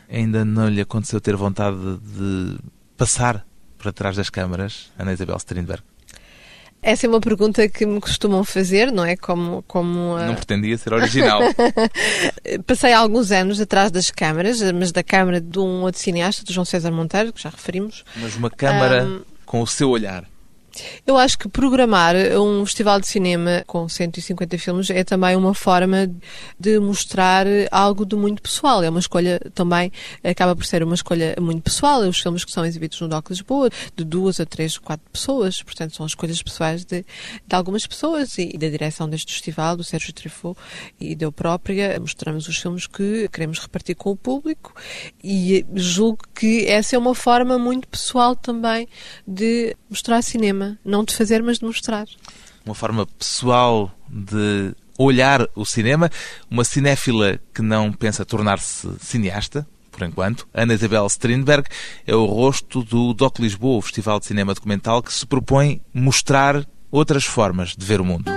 ainda 0.08 0.44
não 0.44 0.68
lhe 0.68 0.80
aconteceu 0.80 1.20
ter 1.20 1.36
vontade 1.36 1.76
de 1.76 2.58
passar 2.96 3.44
para 3.78 3.92
trás 3.92 4.16
das 4.16 4.30
câmaras, 4.30 4.90
Ana 4.98 5.12
Isabel 5.12 5.36
Strindberg? 5.36 5.82
Essa 6.84 7.06
é 7.06 7.08
uma 7.08 7.20
pergunta 7.20 7.66
que 7.66 7.86
me 7.86 7.98
costumam 7.98 8.44
fazer, 8.44 8.92
não 8.92 9.06
é? 9.06 9.16
Como, 9.16 9.64
como 9.66 10.18
Não 10.18 10.34
pretendia 10.34 10.76
ser 10.76 10.92
original. 10.92 11.40
Passei 12.66 12.92
alguns 12.92 13.32
anos 13.32 13.58
atrás 13.58 13.90
das 13.90 14.10
câmaras, 14.10 14.60
mas 14.72 14.92
da 14.92 15.02
câmara 15.02 15.40
de 15.40 15.58
um 15.58 15.80
outro 15.80 15.98
cineasta, 15.98 16.44
do 16.44 16.52
João 16.52 16.66
César 16.66 16.90
Monteiro, 16.90 17.32
que 17.32 17.42
já 17.42 17.48
referimos. 17.48 18.04
Mas 18.16 18.36
uma 18.36 18.50
câmara 18.50 19.06
um... 19.06 19.22
com 19.46 19.62
o 19.62 19.66
seu 19.66 19.88
olhar. 19.88 20.24
Eu 21.06 21.16
acho 21.16 21.38
que 21.38 21.48
programar 21.48 22.14
um 22.38 22.64
festival 22.64 23.00
de 23.00 23.06
cinema 23.06 23.62
com 23.66 23.88
150 23.88 24.58
filmes 24.58 24.90
é 24.90 25.04
também 25.04 25.36
uma 25.36 25.54
forma 25.54 26.10
de 26.58 26.78
mostrar 26.78 27.46
algo 27.70 28.04
de 28.04 28.16
muito 28.16 28.42
pessoal. 28.42 28.82
É 28.82 28.90
uma 28.90 29.00
escolha 29.00 29.40
também, 29.54 29.92
acaba 30.22 30.56
por 30.56 30.64
ser 30.64 30.82
uma 30.82 30.94
escolha 30.94 31.36
muito 31.40 31.62
pessoal. 31.62 32.00
Os 32.00 32.20
filmes 32.20 32.44
que 32.44 32.52
são 32.52 32.64
exibidos 32.64 33.00
no 33.00 33.08
DOC 33.08 33.30
Lisboa, 33.30 33.70
de 33.96 34.04
duas 34.04 34.40
a 34.40 34.46
três, 34.46 34.78
quatro 34.78 35.06
pessoas, 35.12 35.62
portanto 35.62 35.94
são 35.94 36.06
escolhas 36.06 36.42
pessoais 36.42 36.84
de, 36.84 37.04
de 37.46 37.54
algumas 37.54 37.86
pessoas 37.86 38.36
e, 38.38 38.56
da 38.58 38.68
direção 38.68 39.08
deste 39.08 39.32
festival, 39.32 39.76
do 39.76 39.84
Sérgio 39.84 40.12
Trifou 40.12 40.56
e 41.00 41.14
da 41.14 41.26
eu 41.26 41.32
própria. 41.32 41.98
Mostramos 42.00 42.48
os 42.48 42.56
filmes 42.56 42.86
que 42.86 43.28
queremos 43.28 43.58
repartir 43.58 43.96
com 43.96 44.10
o 44.10 44.16
público 44.16 44.74
e 45.22 45.64
julgo 45.74 46.24
que 46.34 46.66
essa 46.66 46.96
é 46.96 46.98
uma 46.98 47.14
forma 47.14 47.58
muito 47.58 47.88
pessoal 47.88 48.34
também 48.34 48.88
de 49.26 49.76
mostrar 49.88 50.22
cinema 50.22 50.63
cinema. 50.64 50.78
Não 50.84 51.04
de 51.04 51.14
fazer, 51.14 51.42
mas 51.42 51.58
de 51.58 51.64
mostrar. 51.64 52.06
Uma 52.64 52.74
forma 52.74 53.06
pessoal 53.06 53.92
de 54.08 54.74
olhar 54.98 55.46
o 55.54 55.64
cinema. 55.64 56.10
Uma 56.50 56.64
cinéfila 56.64 57.38
que 57.52 57.62
não 57.62 57.92
pensa 57.92 58.24
tornar-se 58.24 58.88
cineasta, 59.00 59.66
por 59.90 60.02
enquanto. 60.02 60.46
Ana 60.54 60.74
Isabel 60.74 61.06
Strindberg 61.06 61.68
é 62.06 62.14
o 62.14 62.24
rosto 62.24 62.82
do 62.82 63.12
Doc 63.12 63.38
Lisboa, 63.38 63.78
o 63.78 63.82
Festival 63.82 64.18
de 64.18 64.26
Cinema 64.26 64.54
Documental, 64.54 65.02
que 65.02 65.12
se 65.12 65.26
propõe 65.26 65.80
mostrar 65.92 66.64
outras 66.90 67.24
formas 67.24 67.74
de 67.76 67.84
ver 67.84 68.00
o 68.00 68.04
mundo. 68.04 68.30